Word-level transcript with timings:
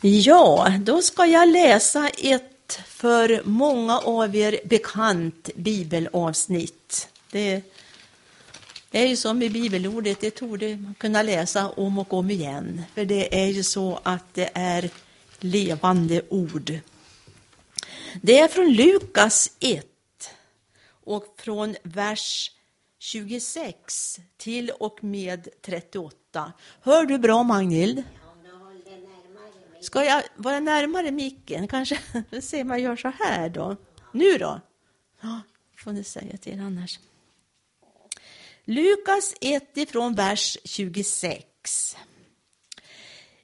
Ja, 0.00 0.72
då 0.80 1.02
ska 1.02 1.26
jag 1.26 1.48
läsa 1.48 2.08
ett 2.08 2.80
för 2.86 3.42
många 3.44 3.98
av 3.98 4.36
er 4.36 4.60
bekant 4.64 5.50
bibelavsnitt. 5.56 7.08
Det 7.30 7.62
är 8.90 9.06
ju 9.06 9.16
som 9.16 9.42
i 9.42 9.50
bibelordet, 9.50 10.20
det 10.20 10.30
torde 10.30 10.76
man 10.76 10.94
kunna 10.94 11.22
läsa 11.22 11.70
om 11.70 11.98
och 11.98 12.12
om 12.12 12.30
igen. 12.30 12.82
För 12.94 13.04
det 13.04 13.42
är 13.42 13.46
ju 13.46 13.62
så 13.62 14.00
att 14.02 14.34
det 14.34 14.50
är 14.54 14.90
levande 15.40 16.22
ord. 16.28 16.78
Det 18.22 18.38
är 18.38 18.48
från 18.48 18.72
Lukas 18.72 19.50
1 19.60 19.86
och 21.04 21.36
från 21.38 21.76
vers 21.82 22.50
26 22.98 24.20
till 24.36 24.70
och 24.70 25.04
med 25.04 25.48
38. 25.62 26.52
Hör 26.80 27.06
du 27.06 27.18
bra 27.18 27.42
Magnhild? 27.42 28.02
Ska 29.80 30.04
jag 30.04 30.22
vara 30.36 30.60
närmare 30.60 31.10
micken? 31.10 31.68
Kanske 31.68 31.98
se 32.40 32.62
om 32.62 32.70
jag 32.70 32.80
gör 32.80 32.96
så 32.96 33.08
här 33.08 33.48
då. 33.48 33.76
Nu 34.12 34.38
då? 34.38 34.60
Ja, 35.20 35.40
får 35.76 35.92
ni 35.92 36.04
säga 36.04 36.36
till 36.36 36.60
annars. 36.60 36.98
Lukas 38.64 39.34
1 39.40 39.76
ifrån 39.76 40.14
vers 40.14 40.58
26. 40.64 41.46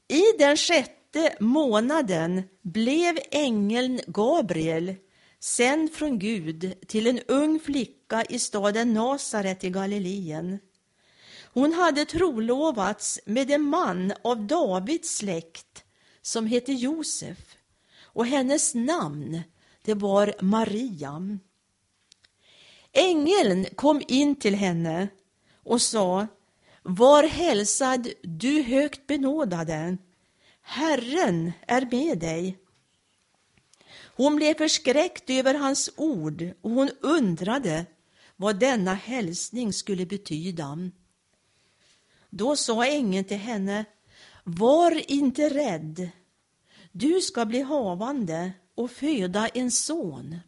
I 0.08 0.22
den 0.38 0.56
sjätte 0.56 1.36
månaden 1.40 2.42
blev 2.62 3.18
ängeln 3.30 4.00
Gabriel 4.06 4.94
sänd 5.40 5.94
från 5.94 6.18
Gud 6.18 6.74
till 6.86 7.06
en 7.06 7.20
ung 7.28 7.60
flicka 7.60 8.24
i 8.28 8.38
staden 8.38 8.94
Nasaret 8.94 9.64
i 9.64 9.70
Galileen. 9.70 10.58
Hon 11.54 11.72
hade 11.72 12.04
trolovats 12.04 13.20
med 13.26 13.50
en 13.50 13.62
man 13.62 14.12
av 14.24 14.46
Davids 14.46 15.16
släkt 15.16 15.81
som 16.22 16.46
hette 16.46 16.72
Josef 16.72 17.56
och 18.02 18.26
hennes 18.26 18.74
namn 18.74 19.42
det 19.82 19.94
var 19.94 20.34
Maria. 20.40 21.38
Ängeln 22.92 23.66
kom 23.74 24.02
in 24.08 24.36
till 24.36 24.54
henne 24.54 25.08
och 25.54 25.82
sa 25.82 26.26
Var 26.82 27.24
hälsad, 27.24 28.08
du 28.22 28.62
högt 28.62 29.06
benådade. 29.06 29.96
Herren 30.62 31.52
är 31.66 31.88
med 31.90 32.18
dig. 32.18 32.58
Hon 34.16 34.36
blev 34.36 34.54
förskräckt 34.54 35.30
över 35.30 35.54
hans 35.54 35.90
ord 35.96 36.50
och 36.60 36.70
hon 36.70 36.90
undrade 37.00 37.86
vad 38.36 38.58
denna 38.58 38.94
hälsning 38.94 39.72
skulle 39.72 40.06
betyda. 40.06 40.78
Då 42.30 42.56
sa 42.56 42.86
ängeln 42.86 43.24
till 43.24 43.36
henne 43.36 43.84
var 44.44 45.10
inte 45.10 45.48
rädd. 45.48 46.10
Du 46.92 47.20
ska 47.20 47.44
bli 47.44 47.62
havande 47.62 48.52
och 48.74 48.90
föda 48.90 49.48
en 49.48 49.70
son. 49.70 50.38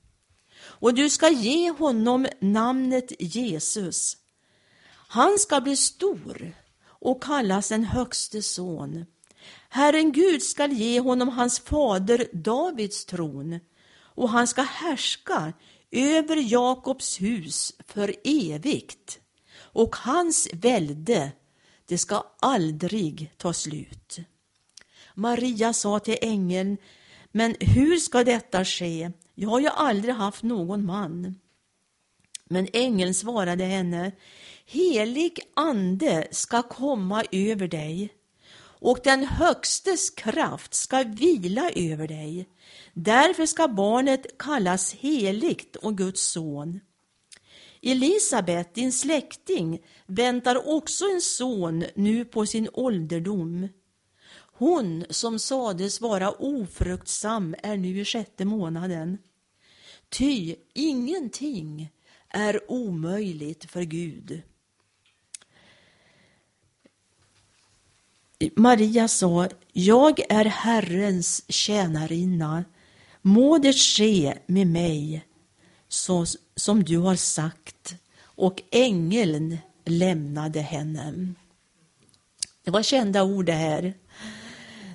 Och 0.63 0.95
du 0.95 1.11
ska 1.11 1.29
ge 1.29 1.71
honom 1.71 2.27
namnet 2.41 3.13
Jesus. 3.19 4.17
Han 5.09 5.39
ska 5.39 5.61
bli 5.61 5.77
stor 5.77 6.53
och 6.87 7.23
kallas 7.23 7.73
en 7.73 7.85
högste 7.85 8.43
son. 8.43 9.05
Herren 9.69 10.13
Gud 10.13 10.43
skall 10.43 10.73
ge 10.73 11.01
honom 11.01 11.29
hans 11.29 11.61
fader 11.61 12.29
Davids 12.33 13.05
tron 13.05 13.61
och 13.97 14.29
han 14.29 14.47
ska 14.47 14.63
härska 14.63 15.53
över 15.91 16.37
Jakobs 16.37 17.21
hus 17.21 17.73
för 17.87 18.15
evigt 18.25 19.19
och 19.57 19.97
hans 19.97 20.49
välde 20.53 21.33
det 21.87 21.99
ska 21.99 22.25
aldrig 22.41 23.33
ta 23.37 23.53
slut. 23.53 24.19
Maria 25.15 25.73
sa 25.73 25.99
till 25.99 26.19
ängeln, 26.21 26.77
men 27.33 27.57
hur 27.61 27.97
ska 27.97 28.25
detta 28.25 28.65
ske? 28.65 29.11
Jag 29.35 29.49
har 29.49 29.61
ju 29.61 29.69
aldrig 29.69 30.15
haft 30.15 30.43
någon 30.43 30.87
man. 30.87 31.35
Men 32.45 32.69
ängeln 32.73 33.15
svarade 33.15 33.65
henne, 33.65 34.13
helig 34.67 35.41
ande 35.57 36.29
ska 36.31 36.63
komma 36.63 37.25
över 37.33 37.69
dig 37.69 38.13
och 38.85 38.99
den 39.05 39.25
Högstes 39.25 40.11
kraft 40.11 40.75
ska 40.75 41.03
vila 41.03 41.71
över 41.71 42.09
dig. 42.09 42.49
Därför 42.93 43.47
ska 43.47 43.69
barnet 43.69 44.39
kallas 44.39 44.95
heligt 44.95 45.77
och 45.77 45.99
Guds 45.99 46.23
son. 46.23 46.81
Elisabet, 47.87 48.75
din 48.75 48.93
släkting, 48.93 49.83
väntar 50.07 50.77
också 50.77 51.05
en 51.05 51.21
son 51.21 51.85
nu 51.95 52.25
på 52.25 52.47
sin 52.47 52.69
ålderdom. 52.73 53.69
Hon 54.37 55.05
som 55.11 55.39
sades 55.39 56.01
vara 56.01 56.31
ofruktsam 56.31 57.55
är 57.63 57.77
nu 57.77 58.01
i 58.01 58.05
sjätte 58.05 58.45
månaden. 58.45 59.19
Ty 60.09 60.57
ingenting 60.75 61.91
är 62.29 62.71
omöjligt 62.71 63.71
för 63.71 63.83
Gud. 63.83 64.43
Maria 68.57 69.09
sa, 69.09 69.49
jag 69.73 70.21
är 70.29 70.45
Herrens 70.45 71.45
tjänarinna. 71.49 72.65
Må 73.23 73.59
det 73.59 73.73
ske 73.73 74.39
med 74.47 74.67
mig 74.67 75.25
så 75.95 76.27
som 76.57 76.85
du 76.85 76.99
har 76.99 77.17
sagt. 77.17 77.95
Och 78.23 78.63
ängeln 78.71 79.59
lämnade 79.85 80.61
henne. 80.61 81.35
Det 82.65 82.71
var 82.71 82.83
kända 82.83 83.25
ord 83.25 83.47
det 83.47 83.53
här. 83.53 83.95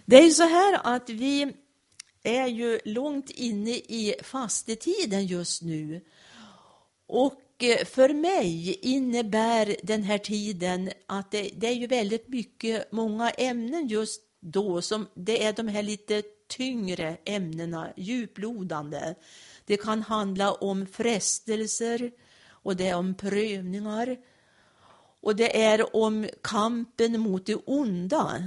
Det 0.05 0.17
är 0.17 0.23
ju 0.23 0.31
så 0.31 0.43
här 0.43 0.79
att 0.83 1.09
vi 1.09 1.53
är 2.23 2.47
ju 2.47 2.79
långt 2.85 3.29
inne 3.29 3.71
i 3.71 4.15
fastetiden 4.23 5.25
just 5.25 5.61
nu. 5.61 6.01
Och 7.07 7.63
eh, 7.63 7.85
för 7.85 8.13
mig 8.13 8.79
innebär 8.81 9.75
den 9.83 10.03
här 10.03 10.17
tiden 10.17 10.91
att 11.05 11.31
det, 11.31 11.49
det, 11.55 11.67
är 11.67 11.73
ju 11.73 11.87
väldigt 11.87 12.27
mycket, 12.27 12.91
många 12.91 13.29
ämnen 13.29 13.87
just 13.87 14.21
då, 14.39 14.81
som 14.81 15.07
det 15.13 15.43
är 15.45 15.53
de 15.53 15.67
här 15.67 15.83
lite 15.83 16.23
tyngre 16.47 17.17
ämnena, 17.25 17.93
djuplodande. 17.97 19.15
Det 19.65 19.77
kan 19.77 20.01
handla 20.01 20.53
om 20.53 20.85
frestelser 20.85 22.11
och 22.49 22.75
det 22.75 22.87
är 22.87 22.95
om 22.95 23.13
prövningar 23.13 24.17
och 25.21 25.35
det 25.35 25.63
är 25.63 25.95
om 25.95 26.27
kampen 26.41 27.19
mot 27.19 27.45
det 27.45 27.55
onda. 27.55 28.43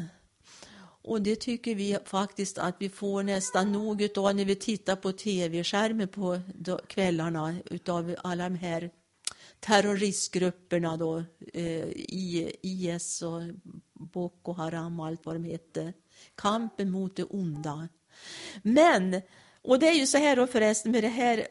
Och 1.04 1.22
det 1.22 1.36
tycker 1.36 1.74
vi 1.74 1.98
faktiskt 2.04 2.58
att 2.58 2.76
vi 2.78 2.88
får 2.88 3.22
nästan 3.22 3.72
nog 3.72 4.08
av 4.16 4.34
när 4.34 4.44
vi 4.44 4.54
tittar 4.54 4.96
på 4.96 5.12
tv-skärmen 5.12 6.08
på 6.08 6.40
kvällarna 6.86 7.54
utav 7.64 8.16
alla 8.22 8.44
de 8.44 8.54
här 8.54 8.90
terroristgrupperna 9.62 10.96
då, 10.96 11.24
eh, 11.52 11.88
IS 12.62 13.22
och 13.22 13.42
Boko 13.92 14.52
Haram 14.52 15.00
och 15.00 15.06
allt 15.06 15.26
vad 15.26 15.34
de 15.34 15.44
hette. 15.44 15.92
Kampen 16.34 16.90
mot 16.90 17.16
det 17.16 17.24
onda. 17.24 17.88
Men, 18.62 19.22
och 19.62 19.78
det 19.78 19.88
är 19.88 19.94
ju 19.94 20.06
så 20.06 20.18
här 20.18 20.36
då 20.36 20.46
förresten 20.46 20.92
med 20.92 21.04
det 21.04 21.08
här, 21.08 21.46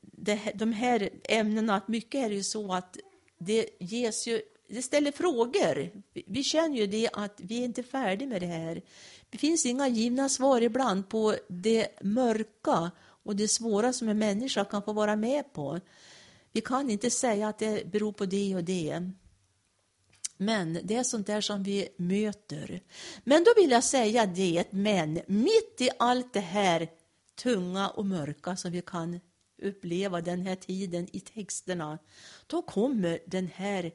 det, 0.00 0.52
de 0.54 0.72
här 0.72 1.10
ämnena, 1.24 1.76
att 1.76 1.88
mycket 1.88 2.24
är 2.24 2.28
det 2.28 2.34
ju 2.34 2.42
så 2.42 2.72
att 2.72 2.96
det 3.38 3.68
ges 3.80 4.26
ju 4.26 4.40
det 4.68 4.82
ställer 4.82 5.12
frågor. 5.12 5.90
Vi 6.26 6.44
känner 6.44 6.76
ju 6.76 6.86
det 6.86 7.10
att 7.12 7.40
vi 7.42 7.60
är 7.60 7.64
inte 7.64 7.82
färdiga 7.82 8.28
med 8.28 8.42
det 8.42 8.46
här. 8.46 8.82
Det 9.30 9.38
finns 9.38 9.66
inga 9.66 9.88
givna 9.88 10.28
svar 10.28 10.60
ibland 10.60 11.08
på 11.08 11.34
det 11.48 11.88
mörka 12.02 12.90
och 12.98 13.36
det 13.36 13.48
svåra 13.48 13.92
som 13.92 14.08
en 14.08 14.18
människa 14.18 14.64
kan 14.64 14.82
få 14.82 14.92
vara 14.92 15.16
med 15.16 15.52
på. 15.52 15.80
Vi 16.56 16.62
kan 16.62 16.90
inte 16.90 17.10
säga 17.10 17.48
att 17.48 17.58
det 17.58 17.92
beror 17.92 18.12
på 18.12 18.26
det 18.26 18.54
och 18.54 18.64
det. 18.64 19.10
Men 20.36 20.78
det 20.82 20.94
är 20.94 21.02
sånt 21.02 21.26
där 21.26 21.40
som 21.40 21.62
vi 21.62 21.88
möter. 21.96 22.80
Men 23.24 23.44
då 23.44 23.50
vill 23.56 23.70
jag 23.70 23.84
säga 23.84 24.26
det, 24.26 24.64
men 24.70 25.20
mitt 25.26 25.80
i 25.80 25.90
allt 25.98 26.32
det 26.32 26.40
här 26.40 26.88
tunga 27.34 27.88
och 27.88 28.06
mörka 28.06 28.56
som 28.56 28.72
vi 28.72 28.82
kan 28.82 29.20
uppleva 29.62 30.20
den 30.20 30.46
här 30.46 30.54
tiden 30.56 31.08
i 31.12 31.20
texterna, 31.20 31.98
då 32.46 32.62
kommer 32.62 33.18
den 33.26 33.48
här 33.54 33.92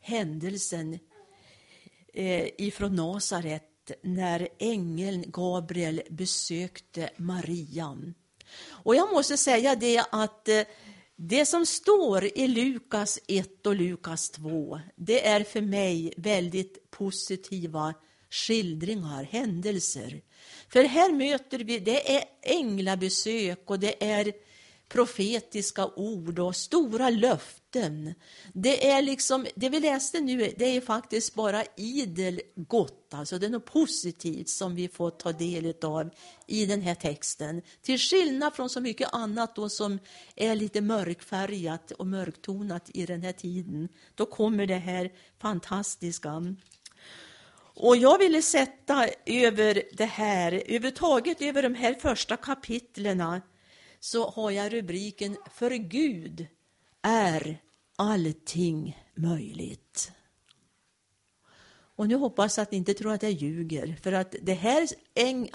händelsen 0.00 0.98
eh, 2.14 2.48
ifrån 2.58 2.96
Nasaret 2.96 3.90
när 4.02 4.48
ängeln 4.58 5.24
Gabriel 5.26 6.02
besökte 6.10 7.10
Maria. 7.16 7.98
Och 8.68 8.94
jag 8.94 9.12
måste 9.12 9.36
säga 9.36 9.74
det 9.74 10.04
att 10.10 10.48
eh, 10.48 10.62
det 11.22 11.46
som 11.46 11.66
står 11.66 12.24
i 12.38 12.48
Lukas 12.48 13.18
1 13.28 13.66
och 13.66 13.74
Lukas 13.74 14.30
2, 14.30 14.80
det 14.96 15.26
är 15.26 15.44
för 15.44 15.60
mig 15.60 16.14
väldigt 16.16 16.90
positiva 16.90 17.94
skildringar, 18.30 19.24
händelser. 19.24 20.20
För 20.68 20.84
här 20.84 21.12
möter 21.12 21.58
vi, 21.58 21.78
det 21.78 22.16
är 22.16 22.24
änglabesök 22.42 23.70
och 23.70 23.78
det 23.78 24.04
är 24.04 24.32
profetiska 24.90 25.86
ord 25.86 26.38
och 26.38 26.56
stora 26.56 27.10
löften. 27.10 28.14
Det 28.52 28.90
är 28.90 29.02
liksom, 29.02 29.46
det 29.54 29.68
vi 29.68 29.80
läste 29.80 30.20
nu, 30.20 30.54
det 30.56 30.76
är 30.76 30.80
faktiskt 30.80 31.34
bara 31.34 31.64
idel 31.76 32.40
gott, 32.54 33.14
alltså 33.14 33.38
det 33.38 33.46
är 33.46 33.50
något 33.50 33.72
positivt 33.72 34.48
som 34.48 34.74
vi 34.74 34.88
får 34.88 35.10
ta 35.10 35.32
del 35.32 35.74
av 35.82 36.10
i 36.46 36.66
den 36.66 36.80
här 36.80 36.94
texten. 36.94 37.62
Till 37.82 37.98
skillnad 37.98 38.54
från 38.54 38.70
så 38.70 38.80
mycket 38.80 39.08
annat 39.12 39.56
då 39.56 39.68
som 39.68 39.98
är 40.36 40.54
lite 40.54 40.80
mörkfärgat 40.80 41.90
och 41.90 42.06
mörktonat 42.06 42.90
i 42.94 43.06
den 43.06 43.22
här 43.22 43.32
tiden. 43.32 43.88
Då 44.14 44.26
kommer 44.26 44.66
det 44.66 44.74
här 44.74 45.12
fantastiska. 45.38 46.54
Och 47.74 47.96
jag 47.96 48.18
ville 48.18 48.42
sätta 48.42 49.08
över 49.26 49.82
det 49.92 50.04
här, 50.04 50.52
överhuvudtaget 50.52 51.42
över 51.42 51.62
de 51.62 51.74
här 51.74 51.94
första 51.94 52.36
kapitlerna, 52.36 53.42
så 54.00 54.30
har 54.30 54.50
jag 54.50 54.72
rubriken 54.72 55.36
För 55.52 55.70
Gud 55.70 56.46
är 57.02 57.62
allting 57.96 58.98
möjligt. 59.14 60.12
Och 61.96 62.08
nu 62.08 62.14
hoppas 62.14 62.56
jag 62.56 62.62
att 62.62 62.70
ni 62.70 62.78
inte 62.78 62.94
tror 62.94 63.12
att 63.12 63.22
jag 63.22 63.32
ljuger, 63.32 63.96
för 64.02 64.12
att 64.12 64.34
det 64.42 64.54
här 64.54 64.88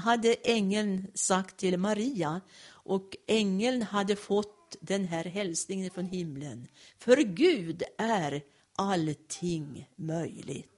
hade 0.01 0.33
ängeln 0.33 1.07
sagt 1.13 1.57
till 1.57 1.77
Maria 1.77 2.41
och 2.67 3.15
ängeln 3.27 3.81
hade 3.81 4.15
fått 4.15 4.75
den 4.81 5.05
här 5.05 5.23
hälsningen 5.23 5.91
från 5.91 6.05
himlen. 6.05 6.67
För 6.97 7.17
Gud 7.17 7.83
är 7.97 8.43
allting 8.75 9.89
möjligt. 9.95 10.74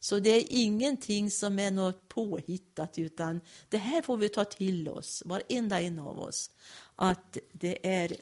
Så 0.00 0.18
det 0.18 0.30
är 0.30 0.44
ingenting 0.48 1.30
som 1.30 1.58
är 1.58 1.70
något 1.70 2.08
påhittat, 2.08 2.98
utan 2.98 3.40
det 3.68 3.78
här 3.78 4.02
får 4.02 4.16
vi 4.16 4.28
ta 4.28 4.44
till 4.44 4.88
oss, 4.88 5.22
varenda 5.26 5.80
en 5.80 5.98
av 5.98 6.20
oss, 6.20 6.50
att 6.96 7.38
det 7.52 7.86
är, 7.86 8.16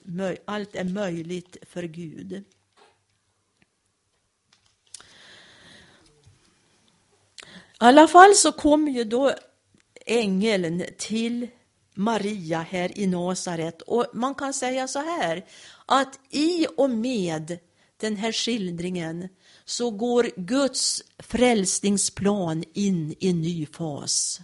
allt 0.45 0.75
är 0.75 0.85
möjligt 0.85 1.57
för 1.63 1.83
Gud. 1.83 2.33
I 2.33 2.45
alla 7.79 8.09
fall 8.09 8.35
så 8.35 8.53
kommer 8.53 8.93
ju 8.93 9.05
då 9.05 9.35
ängeln 10.07 10.85
till 10.97 11.49
Maria 11.95 12.61
här 12.61 12.99
i 12.99 13.07
Nasaret 13.07 13.83
och 13.83 14.07
man 14.13 14.35
kan 14.35 14.55
säga 14.55 14.89
så 14.89 14.99
här 14.99 15.47
att 15.87 16.21
i 16.31 16.67
och 16.77 16.91
med 16.91 17.59
den 17.97 18.17
här 18.17 18.33
skildringen 18.33 19.29
så 19.69 19.91
går 19.91 20.31
Guds 20.37 21.03
frälsningsplan 21.19 22.65
in 22.73 23.15
i 23.19 23.29
en 23.29 23.41
ny 23.43 23.67
fas. 23.67 24.41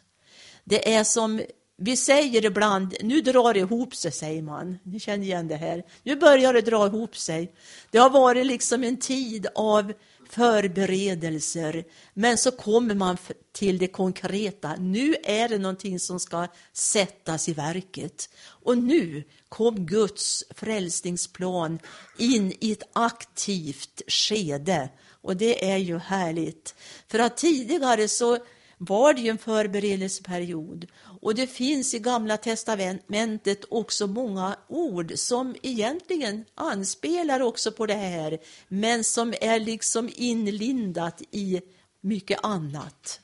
Det 0.65 0.95
är 0.95 1.05
som 1.05 1.43
vi 1.77 1.97
säger 1.97 2.45
ibland, 2.45 2.95
nu 3.01 3.21
drar 3.21 3.55
det 3.55 3.61
ihop 3.61 3.95
sig, 3.95 4.13
säger 4.13 4.43
man. 4.43 4.79
Ni 4.83 5.01
känner 5.01 5.25
igen 5.25 5.49
det 5.49 5.57
här. 5.57 5.83
Nu 6.03 6.17
börjar 6.17 6.53
det 6.53 6.61
dra 6.61 6.87
ihop 6.87 7.17
sig. 7.17 7.55
Det 7.91 7.99
har 7.99 8.11
varit 8.11 8.47
liksom 8.47 8.85
en 8.85 8.97
tid 8.97 9.47
av 9.55 9.93
förberedelser, 10.31 11.85
men 12.15 12.39
så 12.39 12.51
kommer 12.51 12.95
man 12.95 13.17
till 13.53 13.79
det 13.79 13.87
konkreta. 13.87 14.77
Nu 14.79 15.15
är 15.25 15.49
det 15.49 15.59
någonting 15.59 16.01
som 16.01 16.21
ska 16.21 16.47
sättas 16.73 17.49
i 17.49 17.53
verket. 17.53 18.29
Och 18.47 18.79
nu 18.79 19.25
kom 19.49 19.87
Guds 19.87 20.45
frälsningsplan 20.51 21.79
in 22.19 22.53
i 22.61 22.73
ett 22.73 22.89
aktivt 22.93 24.03
skede. 24.09 24.89
Och 25.25 25.37
det 25.37 25.71
är 25.71 25.77
ju 25.77 25.99
härligt. 25.99 26.75
För 27.09 27.19
att 27.19 27.37
tidigare 27.37 28.09
så 28.09 28.39
var 28.79 29.15
det 29.15 29.21
ju 29.21 29.29
en 29.29 29.39
förberedelseperiod. 29.39 30.87
Och 31.21 31.35
det 31.35 31.47
finns 31.47 31.95
i 31.95 31.99
Gamla 31.99 32.37
testamentet 32.37 33.65
också 33.71 34.07
många 34.07 34.57
ord 34.69 35.13
som 35.17 35.57
egentligen 35.63 36.45
anspelar 36.55 37.41
också 37.41 37.73
på 37.73 37.87
det 37.87 37.95
här, 37.95 38.39
men 38.69 39.05
som 39.05 39.35
är 39.41 39.61
liksom 39.61 40.11
inlindat 40.17 41.23
i 41.31 41.61
mycket 42.01 42.39
annat. 42.43 43.21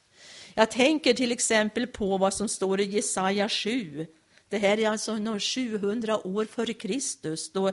Jag 0.55 0.71
tänker 0.71 1.15
till 1.15 1.33
exempel 1.33 1.87
på 1.87 2.19
vad 2.19 2.35
som 2.35 2.49
står 2.49 2.81
i 2.81 2.85
Jesaja 2.85 3.49
7. 3.49 4.07
Det 4.49 4.59
här 4.59 4.79
är 4.79 4.89
alltså 4.89 5.17
någon 5.17 5.41
700 5.41 6.27
år 6.27 6.45
före 6.45 6.73
Kristus, 6.73 7.53
då 7.53 7.73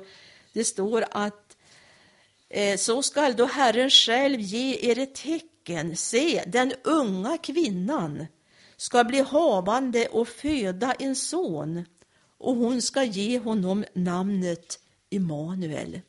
det 0.53 0.63
står 0.63 1.05
att 1.11 1.46
Eh, 2.49 2.77
så 2.77 3.03
skall 3.03 3.35
då 3.35 3.45
Herren 3.45 3.89
själv 3.89 4.39
ge 4.39 4.91
er 4.91 4.99
ett 4.99 5.15
tecken. 5.15 5.95
Se, 5.97 6.43
den 6.47 6.73
unga 6.83 7.37
kvinnan 7.37 8.25
ska 8.77 9.03
bli 9.03 9.21
havande 9.21 10.07
och 10.07 10.27
föda 10.27 10.93
en 10.93 11.15
son 11.15 11.85
och 12.37 12.55
hon 12.55 12.81
ska 12.81 13.03
ge 13.03 13.39
honom 13.39 13.85
namnet 13.93 14.79
Immanuel. 15.09 16.01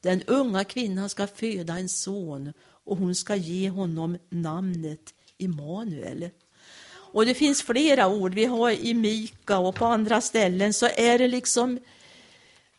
Den 0.00 0.22
unga 0.22 0.64
kvinnan 0.64 1.08
ska 1.08 1.26
föda 1.26 1.78
en 1.78 1.88
son 1.88 2.52
och 2.60 2.96
hon 2.96 3.14
ska 3.14 3.36
ge 3.36 3.70
honom 3.70 4.18
namnet 4.28 5.14
Immanuel. 5.38 6.30
Och 7.12 7.26
det 7.26 7.34
finns 7.34 7.62
flera 7.62 8.08
ord, 8.08 8.34
vi 8.34 8.44
har 8.44 8.70
i 8.70 8.94
Mika 8.94 9.58
och 9.58 9.74
på 9.74 9.84
andra 9.84 10.20
ställen 10.20 10.72
så 10.72 10.88
är 10.96 11.18
det 11.18 11.28
liksom 11.28 11.78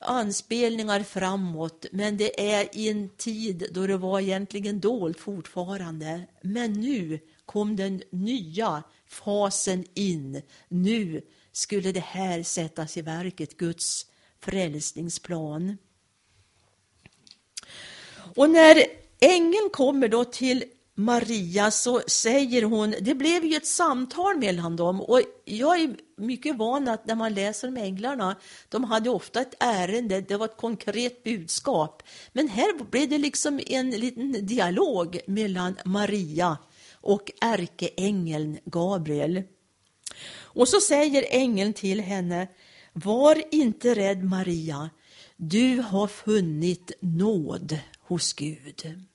anspelningar 0.04 1.04
framåt, 1.04 1.86
men 1.92 2.18
det 2.18 2.54
är 2.54 2.78
i 2.78 2.90
en 2.90 3.10
tid 3.10 3.68
då 3.72 3.88
det 3.88 3.98
var 3.98 4.20
egentligen 4.20 4.80
dolt 4.80 5.20
fortfarande. 5.20 6.28
Men 6.42 6.74
nu 6.74 7.20
kom 7.46 7.76
den 7.76 8.04
nya 8.10 8.84
fasen 9.08 9.86
in. 9.94 10.42
Nu 10.68 11.22
skulle 11.52 11.92
det 11.92 12.04
här 12.04 12.44
sättas 12.44 12.98
i 12.98 13.02
verket, 13.02 13.58
Guds 13.58 14.06
frälsningsplan. 14.40 15.78
Och 18.36 18.50
när 18.50 18.84
ängeln 19.20 19.70
kommer 19.72 20.08
då 20.08 20.26
till 20.26 20.64
Maria 20.96 21.72
så 21.72 22.02
säger 22.08 22.64
hon, 22.64 22.96
det 23.02 23.16
blev 23.16 23.46
ju 23.46 23.56
ett 23.56 23.68
samtal 23.68 24.38
mellan 24.38 24.76
dem 24.76 25.02
och 25.02 25.22
jag 25.46 25.82
är 25.82 25.96
mycket 26.18 26.58
van 26.58 26.88
att 26.88 27.08
när 27.08 27.16
man 27.16 27.34
läser 27.34 27.68
om 27.68 27.78
änglarna, 27.78 28.36
de 28.70 28.84
hade 28.84 29.10
ofta 29.10 29.42
ett 29.42 29.56
ärende, 29.60 30.22
det 30.22 30.38
var 30.38 30.46
ett 30.46 30.58
konkret 30.58 31.24
budskap. 31.24 32.04
Men 32.32 32.48
här 32.48 32.84
blev 32.84 33.10
det 33.10 33.18
liksom 33.18 33.60
en 33.68 33.90
liten 33.90 34.46
dialog 34.46 35.20
mellan 35.28 35.78
Maria 35.86 36.58
och 36.94 37.32
ärkeängeln 37.42 38.60
Gabriel. 38.66 39.44
Och 40.42 40.68
så 40.68 40.82
säger 40.82 41.26
ängeln 41.30 41.74
till 41.74 42.02
henne, 42.02 42.48
var 42.94 43.44
inte 43.52 43.96
rädd 43.96 44.24
Maria, 44.24 44.90
du 45.36 45.80
har 45.80 46.08
funnit 46.08 46.92
nåd 47.02 47.80
hos 48.00 48.34
Gud. 48.34 49.06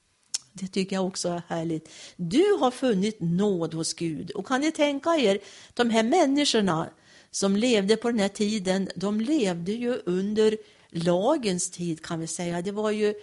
Det 0.60 0.68
tycker 0.68 0.96
jag 0.96 1.06
också 1.06 1.28
är 1.28 1.42
härligt. 1.48 1.90
Du 2.16 2.52
har 2.60 2.70
funnit 2.70 3.16
nåd 3.20 3.74
hos 3.74 3.94
Gud. 3.94 4.30
Och 4.30 4.46
kan 4.46 4.60
ni 4.60 4.72
tänka 4.72 5.10
er, 5.10 5.38
de 5.74 5.90
här 5.90 6.02
människorna 6.02 6.90
som 7.30 7.56
levde 7.56 7.96
på 7.96 8.10
den 8.10 8.20
här 8.20 8.28
tiden, 8.28 8.88
de 8.94 9.20
levde 9.20 9.72
ju 9.72 10.02
under 10.06 10.56
lagens 10.90 11.70
tid 11.70 12.04
kan 12.04 12.20
vi 12.20 12.26
säga. 12.26 12.62
Det 12.62 12.72
var 12.72 12.90
ju 12.90 13.14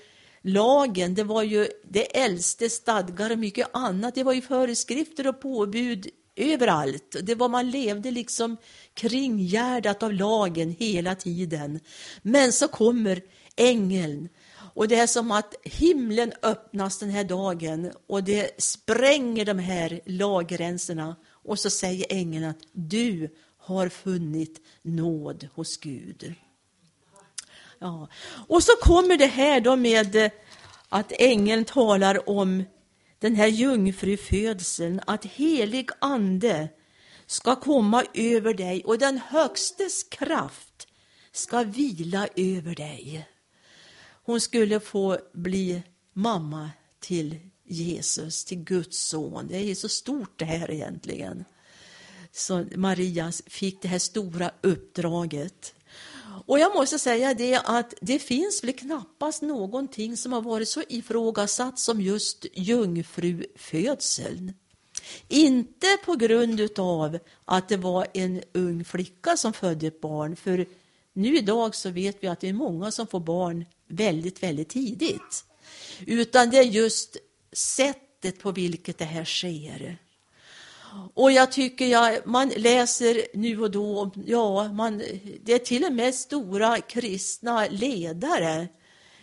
lagen, 0.41 1.15
det 1.15 1.23
var 1.23 1.43
ju 1.43 1.67
det 1.83 2.17
äldste 2.17 2.69
stadgar 2.69 3.31
och 3.31 3.39
mycket 3.39 3.67
annat. 3.73 4.15
Det 4.15 4.23
var 4.23 4.33
ju 4.33 4.41
föreskrifter 4.41 5.27
och 5.27 5.41
påbud 5.41 6.07
överallt. 6.35 7.15
Det 7.21 7.35
var 7.35 7.49
man 7.49 7.71
levde 7.71 8.11
liksom 8.11 8.57
kringgärdat 8.93 10.03
av 10.03 10.13
lagen 10.13 10.75
hela 10.79 11.15
tiden. 11.15 11.79
Men 12.21 12.53
så 12.53 12.67
kommer 12.67 13.21
ängeln 13.55 14.29
och 14.75 14.87
det 14.87 14.95
är 14.95 15.07
som 15.07 15.31
att 15.31 15.55
himlen 15.63 16.33
öppnas 16.41 16.99
den 16.99 17.09
här 17.09 17.23
dagen 17.23 17.91
och 18.07 18.23
det 18.23 18.61
spränger 18.61 19.45
de 19.45 19.59
här 19.59 20.01
laggränserna. 20.05 21.15
Och 21.27 21.59
så 21.59 21.69
säger 21.69 22.05
ängeln 22.09 22.45
att 22.45 22.59
du 22.71 23.29
har 23.57 23.89
funnit 23.89 24.61
nåd 24.81 25.47
hos 25.53 25.77
Gud. 25.77 26.33
Ja. 27.79 28.09
Och 28.47 28.63
så 28.63 28.71
kommer 28.81 29.17
det 29.17 29.25
här 29.25 29.61
då 29.61 29.75
med 29.75 30.31
att 30.89 31.11
ängeln 31.11 31.65
talar 31.65 32.29
om 32.29 32.63
den 33.19 33.35
här 33.35 33.47
jungfrufödseln, 33.47 35.01
att 35.07 35.25
helig 35.25 35.89
ande 35.99 36.69
ska 37.25 37.55
komma 37.55 38.03
över 38.13 38.53
dig 38.53 38.83
och 38.85 38.97
den 38.97 39.17
högstes 39.17 40.03
kraft 40.03 40.87
ska 41.31 41.63
vila 41.63 42.27
över 42.35 42.75
dig. 42.75 43.27
Hon 44.25 44.41
skulle 44.41 44.79
få 44.79 45.17
bli 45.33 45.83
mamma 46.13 46.69
till 46.99 47.39
Jesus, 47.63 48.45
till 48.45 48.57
Guds 48.57 49.07
son. 49.07 49.47
Det 49.47 49.57
är 49.57 49.75
så 49.75 49.89
stort 49.89 50.39
det 50.39 50.45
här 50.45 50.71
egentligen. 50.71 51.45
Så 52.31 52.65
Maria 52.75 53.31
fick 53.45 53.81
det 53.81 53.87
här 53.87 53.99
stora 53.99 54.51
uppdraget. 54.61 55.75
Och 56.45 56.59
jag 56.59 56.75
måste 56.75 56.99
säga 56.99 57.33
det 57.33 57.55
att 57.55 57.93
det 58.01 58.19
finns 58.19 58.63
väl 58.63 58.73
knappast 58.73 59.41
någonting 59.41 60.17
som 60.17 60.33
har 60.33 60.41
varit 60.41 60.69
så 60.69 60.83
ifrågasatt 60.89 61.79
som 61.79 62.01
just 62.01 62.45
jungfrufödseln. 62.53 64.53
Inte 65.27 65.87
på 66.05 66.15
grund 66.15 66.79
av 66.79 67.19
att 67.45 67.69
det 67.69 67.77
var 67.77 68.07
en 68.13 68.41
ung 68.53 68.85
flicka 68.85 69.37
som 69.37 69.53
födde 69.53 69.87
ett 69.87 70.01
barn, 70.01 70.35
för 70.35 70.65
Nu 71.13 71.37
idag 71.37 71.75
så 71.75 71.89
vet 71.89 72.23
vi 72.23 72.27
att 72.27 72.39
det 72.39 72.49
är 72.49 72.53
många 72.53 72.91
som 72.91 73.07
får 73.07 73.19
barn 73.19 73.65
väldigt, 73.87 74.43
väldigt 74.43 74.69
tidigt. 74.69 75.45
Utan 76.05 76.49
det 76.49 76.57
är 76.57 76.63
just 76.63 77.17
sättet 77.53 78.39
på 78.39 78.51
vilket 78.51 78.97
det 78.97 79.05
här 79.05 79.25
sker. 79.25 79.97
Och 81.13 81.31
jag 81.31 81.51
tycker 81.51 81.85
jag, 81.85 82.27
man 82.27 82.49
läser 82.49 83.21
nu 83.33 83.61
och 83.61 83.71
då, 83.71 84.11
ja, 84.25 84.73
man, 84.73 85.01
det 85.43 85.53
är 85.53 85.59
till 85.59 85.83
och 85.83 85.93
med 85.93 86.15
stora 86.15 86.81
kristna 86.81 87.67
ledare. 87.67 88.67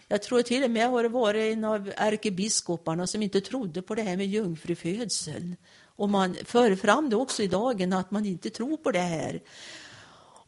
Jag 0.08 0.22
tror 0.22 0.42
till 0.42 0.64
och 0.64 0.70
med 0.70 0.90
har 0.90 1.02
det 1.02 1.08
varit 1.08 1.52
en 1.52 1.64
av 1.64 1.92
ärkebiskoparna 1.96 3.06
som 3.06 3.22
inte 3.22 3.40
trodde 3.40 3.82
på 3.82 3.94
det 3.94 4.02
här 4.02 4.16
med 4.16 4.26
jungfrufödseln. 4.26 5.56
Och 5.96 6.08
man 6.08 6.36
för 6.44 6.76
fram 6.76 7.10
det 7.10 7.16
också 7.16 7.42
i 7.42 7.46
dagen 7.46 7.92
att 7.92 8.10
man 8.10 8.26
inte 8.26 8.50
tror 8.50 8.76
på 8.76 8.90
det 8.90 8.98
här. 8.98 9.40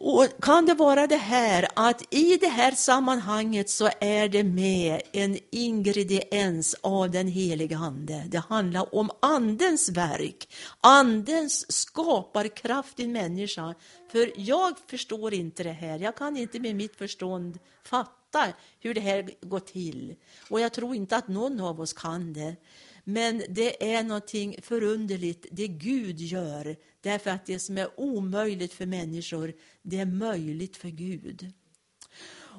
Och 0.06 0.28
kan 0.40 0.66
det 0.66 0.74
vara 0.74 1.06
det 1.06 1.16
här 1.16 1.68
att 1.76 2.14
i 2.14 2.36
det 2.36 2.48
här 2.48 2.72
sammanhanget 2.72 3.70
så 3.70 3.90
är 4.00 4.28
det 4.28 4.44
med 4.44 5.02
en 5.12 5.38
ingrediens 5.50 6.76
av 6.80 7.10
den 7.10 7.28
heliga 7.28 7.76
Ande. 7.76 8.24
Det 8.28 8.38
handlar 8.38 8.94
om 8.94 9.10
Andens 9.22 9.88
verk, 9.88 10.48
Andens 10.80 11.72
skaparkraft 11.72 13.00
i 13.00 13.08
människan. 13.08 13.74
För 14.12 14.32
jag 14.36 14.78
förstår 14.86 15.34
inte 15.34 15.62
det 15.62 15.72
här. 15.72 15.98
Jag 15.98 16.16
kan 16.16 16.36
inte 16.36 16.60
med 16.60 16.76
mitt 16.76 16.96
förstånd 16.96 17.58
fatta 17.84 18.46
hur 18.80 18.94
det 18.94 19.00
här 19.00 19.30
går 19.40 19.60
till. 19.60 20.14
Och 20.50 20.60
jag 20.60 20.72
tror 20.72 20.94
inte 20.94 21.16
att 21.16 21.28
någon 21.28 21.60
av 21.60 21.80
oss 21.80 21.92
kan 21.92 22.32
det. 22.32 22.56
Men 23.04 23.42
det 23.48 23.94
är 23.94 24.02
någonting 24.02 24.56
förunderligt, 24.62 25.46
det 25.50 25.68
Gud 25.68 26.20
gör. 26.20 26.76
Därför 27.04 27.30
att 27.30 27.46
det 27.46 27.58
som 27.58 27.78
är 27.78 28.00
omöjligt 28.00 28.72
för 28.72 28.86
människor, 28.86 29.52
det 29.82 29.98
är 29.98 30.06
möjligt 30.06 30.76
för 30.76 30.88
Gud. 30.88 31.52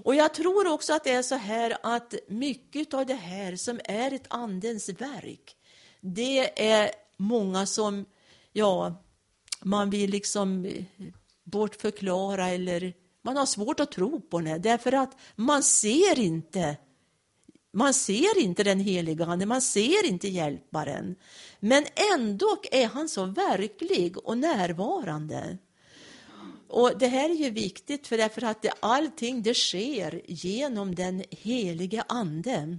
Och 0.04 0.16
jag 0.16 0.34
tror 0.34 0.68
också 0.68 0.94
att 0.94 1.04
det 1.04 1.12
är 1.12 1.24
så 1.24 1.36
här 1.36 1.78
att 1.84 2.14
mycket 2.28 2.94
av 2.94 3.06
det 3.06 3.14
här 3.14 3.56
som 3.56 3.80
är 3.84 4.14
ett 4.14 4.25
andens 4.30 4.90
verk, 4.90 5.56
det 6.02 6.70
är 6.74 6.92
många 7.18 7.66
som, 7.66 8.06
ja, 8.52 9.04
man 9.62 9.90
vill 9.90 10.10
liksom 10.10 10.68
bortförklara 11.44 12.48
eller 12.48 12.94
man 13.22 13.38
har 13.38 13.46
svårt 13.46 13.80
att 13.80 13.92
tro 13.92 14.22
på 14.22 14.40
det 14.40 14.58
därför 14.58 14.92
att 14.92 15.18
man 15.36 15.64
ser 15.64 16.20
inte 16.20 16.78
man 17.75 17.94
ser 17.94 18.39
inte 18.39 18.63
den 18.63 18.79
heliga 18.79 19.25
Ande, 19.25 19.46
man 19.46 19.62
ser 19.62 20.05
inte 20.05 20.27
hjälparen. 20.27 21.15
Men 21.60 21.86
ändå 22.13 22.58
är 22.72 22.88
han 22.88 23.10
så 23.10 23.25
verklig 23.25 24.17
och 24.17 24.38
närvarande. 24.38 25.58
Och 26.67 27.00
Det 27.00 27.08
här 27.08 27.29
är 27.29 27.36
ju 27.36 27.50
viktigt 27.50 28.08
för 28.08 28.17
därför 28.17 28.44
att 28.44 28.62
det, 28.62 28.72
allting 28.79 29.44
det 29.44 29.53
sker 29.53 30.22
genom 30.25 30.96
den 30.96 31.24
helige 31.32 32.03
Ande. 32.08 32.77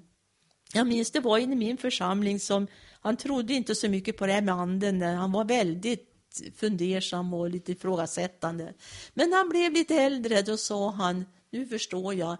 Jag 0.73 0.87
minns 0.87 1.11
det 1.11 1.21
var 1.21 1.39
en 1.39 1.53
i 1.53 1.57
min 1.57 1.77
församling 1.77 2.41
som 2.41 2.67
han 3.01 3.17
trodde 3.17 3.55
inte 3.55 3.75
så 3.75 3.89
mycket 3.89 4.17
på 4.17 4.27
det 4.27 4.33
här 4.33 4.43
med 4.43 4.55
anden. 4.55 5.03
Han 5.03 5.33
var 5.33 5.45
väldigt 5.45 6.17
fundersam 6.57 7.35
och 7.35 7.51
lite 7.51 7.73
ifrågasättande. 7.73 8.75
Men 9.15 9.31
när 9.31 9.37
han 9.37 9.49
blev 9.49 9.73
lite 9.73 9.95
äldre 9.95 10.43
då 10.43 10.57
sa 10.57 10.91
han, 10.91 11.25
nu 11.51 11.67
förstår 11.67 12.15
jag, 12.15 12.37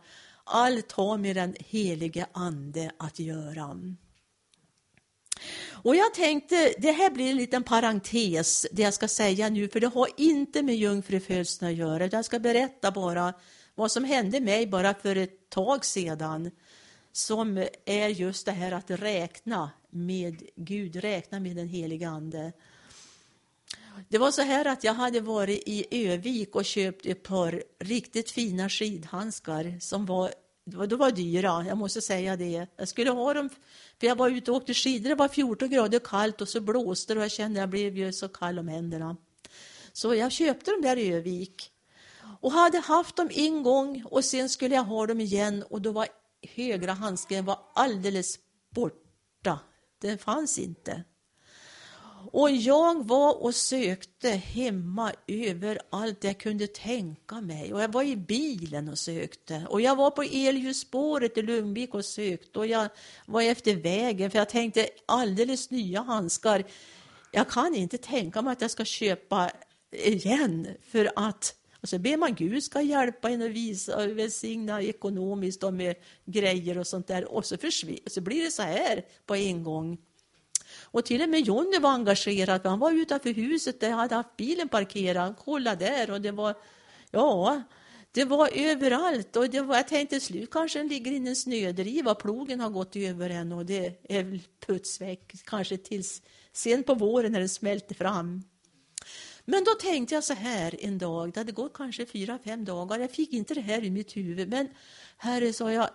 allt 0.47 0.93
har 0.93 1.19
med 1.19 1.37
den 1.37 1.55
helige 1.59 2.27
Ande 2.33 2.91
att 2.97 3.19
göra. 3.19 3.79
Och 5.87 5.97
jag 5.97 6.15
tänkte, 6.15 6.75
det 6.79 6.93
här 6.93 7.11
blir 7.11 7.31
en 7.31 7.37
liten 7.37 7.63
parentes, 7.63 8.67
det 8.73 8.83
jag 8.83 8.95
ska 8.95 9.09
säga 9.09 9.49
nu, 9.49 9.69
för 9.69 9.81
det 9.81 9.87
har 9.87 10.09
inte 10.17 10.63
med 10.63 10.77
jungfrufödseln 10.77 11.71
att 11.71 11.77
göra. 11.77 12.07
Jag 12.07 12.25
ska 12.25 12.39
berätta 12.39 12.91
bara 12.91 13.35
vad 13.75 13.93
som 13.93 14.05
hände 14.05 14.41
mig 14.41 14.67
bara 14.67 14.95
för 14.95 15.17
ett 15.17 15.51
tag 15.51 15.85
sedan, 15.85 16.51
som 17.13 17.67
är 17.85 18.09
just 18.09 18.47
det 18.47 18.53
här 18.53 18.73
att 18.73 18.91
räkna 18.91 19.71
med 19.91 20.43
Gud, 20.57 20.97
räkna 20.97 21.41
med 21.41 21.57
den 21.57 21.69
helige 21.69 22.09
Ande. 22.09 22.53
Det 24.09 24.19
var 24.19 24.31
så 24.31 24.43
här 24.43 24.65
att 24.65 24.85
jag 24.85 24.95
hade 24.95 25.21
varit 25.21 25.63
i 25.67 26.07
Övik 26.09 26.57
och 26.57 26.65
köpt 26.65 27.07
ett 27.07 27.23
par 27.23 27.63
riktigt 27.79 28.31
fina 28.31 28.69
skidhandskar 28.69 29.79
som 29.81 30.07
var, 30.07 30.33
de 30.65 30.97
var 30.97 31.11
dyra, 31.11 31.65
jag 31.69 31.79
måste 31.79 32.01
säga 32.01 32.37
det. 32.37 32.67
Jag 32.77 32.89
skulle 32.89 33.11
ha 33.11 33.35
dem, 33.35 33.49
för 34.01 34.07
jag 34.07 34.17
var 34.17 34.31
ute 34.31 34.51
och 34.51 34.57
åkte 34.57 34.75
skidor, 34.75 35.09
det 35.09 35.15
var 35.15 35.29
14 35.29 35.71
grader 35.71 35.99
kallt 35.99 36.41
och 36.41 36.49
så 36.49 36.61
blåste 36.61 37.15
det 37.15 37.19
och 37.19 37.25
jag 37.25 37.33
kände 37.33 37.61
att 37.61 37.63
jag 37.63 37.71
blev 37.71 37.97
ju 37.97 38.13
så 38.13 38.29
kall 38.29 38.59
om 38.59 38.69
händerna. 38.69 39.17
Så 39.93 40.15
jag 40.15 40.33
köpte 40.33 40.71
dem 40.71 40.83
där 40.83 40.97
i 40.97 41.13
Övik 41.13 41.73
och 42.41 42.53
hade 42.53 42.79
haft 42.79 43.17
dem 43.17 43.31
en 43.33 43.63
gång 43.63 44.05
och 44.05 44.25
sen 44.25 44.49
skulle 44.49 44.75
jag 44.75 44.85
ha 44.85 45.07
dem 45.07 45.21
igen 45.21 45.65
och 45.71 45.83
då 45.83 45.93
var 45.93 46.07
högra 46.55 46.93
handsken 46.93 47.45
var 47.45 47.59
alldeles 47.75 48.39
borta. 48.71 49.59
Den 50.01 50.19
fanns 50.19 50.59
inte. 50.59 51.05
Och 52.33 52.51
jag 52.51 53.07
var 53.07 53.43
och 53.43 53.55
sökte 53.55 54.29
hemma 54.31 55.13
överallt 55.27 56.25
jag 56.25 56.39
kunde 56.39 56.67
tänka 56.67 57.41
mig. 57.41 57.75
Och 57.75 57.83
jag 57.83 57.93
var 57.93 58.03
i 58.03 58.17
bilen 58.17 58.89
och 58.89 58.99
sökte. 58.99 59.67
Och 59.69 59.81
jag 59.81 59.97
var 59.97 60.11
på 60.11 60.23
elljusspåret 60.23 61.39
i 61.39 61.43
Lugnvik 61.43 61.95
och 61.95 62.05
sökte. 62.05 62.59
Och 62.59 62.67
jag 62.67 62.89
var 63.27 63.43
efter 63.43 63.77
vägen 63.77 64.31
för 64.31 64.39
jag 64.39 64.49
tänkte 64.49 64.89
alldeles 65.07 65.71
nya 65.71 66.03
handskar. 66.03 66.65
Jag 67.33 67.49
kan 67.49 67.75
inte 67.75 67.99
tänka 67.99 68.43
mig 68.43 68.53
att 68.53 68.61
jag 68.61 68.71
ska 68.71 68.85
köpa 68.85 69.51
igen 69.91 70.69
för 70.83 71.11
att 71.17 71.55
och 71.87 71.89
så 71.89 71.99
ber 71.99 72.17
man 72.17 72.35
Gud 72.35 72.63
ska 72.63 72.81
hjälpa 72.81 73.31
en 73.31 73.43
och 73.43 73.51
visa 73.51 73.97
och 73.97 74.19
välsigna 74.19 74.83
ekonomiskt 74.83 75.63
och 75.63 75.75
med 75.75 75.97
grejer 76.25 76.79
och 76.79 76.87
sånt 76.87 77.07
där. 77.07 77.33
Och 77.33 77.47
så, 77.47 77.57
så 78.07 78.21
blir 78.21 78.45
det 78.45 78.51
så 78.51 78.63
här 78.63 79.05
på 79.27 79.37
en 79.37 79.65
gång. 79.65 79.99
Och 80.91 81.05
till 81.05 81.23
och 81.23 81.29
med 81.29 81.41
Jonny 81.41 81.79
var 81.79 81.91
engagerad, 81.91 82.63
för 82.63 82.69
han 82.69 82.79
var 82.79 82.93
utanför 82.93 83.31
huset 83.35 83.81
där 83.81 83.89
jag 83.89 83.97
hade 83.97 84.15
haft 84.15 84.37
bilen 84.37 84.69
parkerad. 84.69 85.35
Kolla 85.45 85.75
där 85.75 86.11
och 86.11 86.21
det 86.21 86.33
var, 86.33 86.55
ja, 87.11 87.63
det 88.13 88.25
var 88.25 88.51
överallt. 88.55 89.37
Och 89.37 89.51
det 89.51 89.61
var, 89.61 89.77
jag 89.77 89.89
tänkte 89.89 90.17
till 90.17 90.27
slut 90.27 90.51
kanske 90.51 90.79
den 90.79 90.89
ligger 90.89 91.13
i 91.13 91.17
en 91.17 91.37
snödriva, 91.37 92.15
plogen 92.15 92.61
har 92.61 92.71
gått 92.71 92.97
över 92.97 93.29
den 93.29 93.53
och 93.53 93.67
det 93.67 93.99
är 94.09 94.41
putsväck, 94.67 95.33
kanske 95.45 95.77
tills 95.77 96.23
sen 96.53 96.83
på 96.83 96.95
våren 96.95 97.33
när 97.33 97.41
den 97.41 97.49
smälter 97.49 97.95
fram. 97.95 98.43
Men 99.45 99.65
då 99.65 99.71
tänkte 99.71 100.15
jag 100.15 100.25
så 100.25 100.35
här 100.35 100.85
en 100.85 100.99
dag, 100.99 101.33
det 101.33 101.41
hade 101.41 101.53
gått 101.53 101.75
kanske 101.75 102.07
fyra, 102.07 102.39
fem 102.45 102.65
dagar, 102.65 102.99
jag 102.99 103.11
fick 103.11 103.33
inte 103.33 103.55
det 103.55 103.61
här 103.61 103.85
i 103.85 103.91
mitt 103.91 104.17
huvud, 104.17 104.49
men 104.49 104.69
Herre, 105.17 105.53
sa 105.53 105.73
jag, 105.73 105.91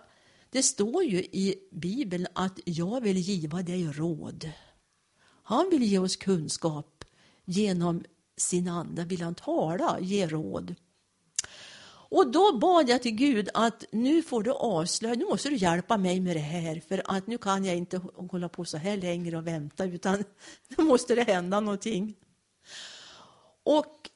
det 0.50 0.62
står 0.62 1.04
ju 1.04 1.18
i 1.18 1.54
Bibeln 1.70 2.26
att 2.32 2.60
jag 2.64 3.00
vill 3.00 3.16
giva 3.16 3.62
dig 3.62 3.84
råd. 3.86 4.50
Han 5.42 5.70
vill 5.70 5.82
ge 5.82 5.98
oss 5.98 6.16
kunskap. 6.16 7.04
Genom 7.44 8.04
sin 8.36 8.68
ande 8.68 9.04
vill 9.04 9.22
han 9.22 9.34
tala, 9.34 10.00
ge 10.00 10.26
råd. 10.26 10.74
Och 12.12 12.30
då 12.30 12.58
bad 12.58 12.88
jag 12.88 13.02
till 13.02 13.14
Gud 13.14 13.48
att 13.54 13.84
nu 13.92 14.22
får 14.22 14.42
du 14.42 14.52
avslöja, 14.52 15.14
nu 15.14 15.24
måste 15.24 15.48
du 15.48 15.56
hjälpa 15.56 15.96
mig 15.96 16.20
med 16.20 16.36
det 16.36 16.40
här, 16.40 16.82
för 16.88 17.02
att 17.04 17.26
nu 17.26 17.38
kan 17.38 17.64
jag 17.64 17.76
inte 17.76 18.00
hålla 18.30 18.48
på 18.48 18.64
så 18.64 18.76
här 18.76 18.96
längre 18.96 19.36
och 19.36 19.46
vänta, 19.46 19.84
utan 19.84 20.24
nu 20.76 20.84
måste 20.84 21.14
det 21.14 21.22
hända 21.22 21.60
någonting. 21.60 22.14
Och 23.64 24.10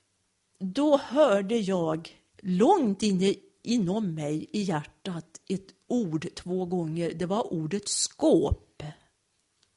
då 0.59 0.97
hörde 0.97 1.57
jag 1.59 2.17
långt 2.43 3.03
inne 3.03 3.35
inom 3.63 4.15
mig, 4.15 4.47
i 4.53 4.63
hjärtat, 4.63 5.41
ett 5.49 5.67
ord 5.89 6.27
två 6.35 6.65
gånger. 6.65 7.13
Det 7.15 7.27
var 7.27 7.53
ordet 7.53 7.89
skåp 7.89 8.66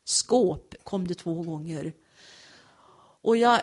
skåp 0.10 0.76
kom 0.84 1.08
det 1.08 1.16
två 1.16 1.42
gånger. 1.42 1.94
Och 3.22 3.38
jag 3.38 3.62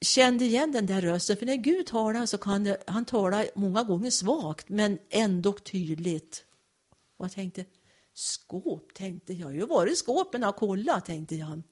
kände 0.00 0.44
igen 0.44 0.72
den 0.72 0.86
där 0.86 1.00
rösten, 1.00 1.36
för 1.36 1.46
när 1.46 1.56
Gud 1.56 1.86
talar 1.86 2.26
så 2.26 2.38
kan 2.38 2.64
det, 2.64 2.82
han 2.86 3.04
tala 3.04 3.44
många 3.54 3.82
gånger 3.82 4.10
svagt 4.10 4.68
men 4.68 4.98
ändå 5.10 5.52
tydligt. 5.52 6.44
Och 7.16 7.24
jag 7.24 7.32
tänkte, 7.32 7.64
skåp, 8.14 8.94
tänkte 8.94 9.32
jag. 9.32 9.40
Jag 9.40 9.46
har 9.46 9.52
ju 9.52 9.66
varit 9.66 9.92
i 9.92 9.96
skåpen 9.96 10.44
och 10.44 10.56
kollat, 10.56 11.06
tänkte 11.06 11.36
jag. 11.36 11.62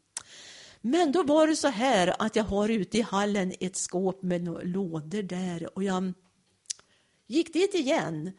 Men 0.80 1.12
då 1.12 1.22
var 1.22 1.46
det 1.46 1.56
så 1.56 1.68
här 1.68 2.14
att 2.18 2.36
jag 2.36 2.44
har 2.44 2.68
ute 2.68 2.98
i 2.98 3.02
hallen 3.02 3.52
ett 3.60 3.76
skåp 3.76 4.22
med 4.22 4.66
lådor 4.66 5.22
där 5.22 5.76
och 5.76 5.84
jag 5.84 6.12
gick 7.26 7.52
dit 7.52 7.74
igen 7.74 8.32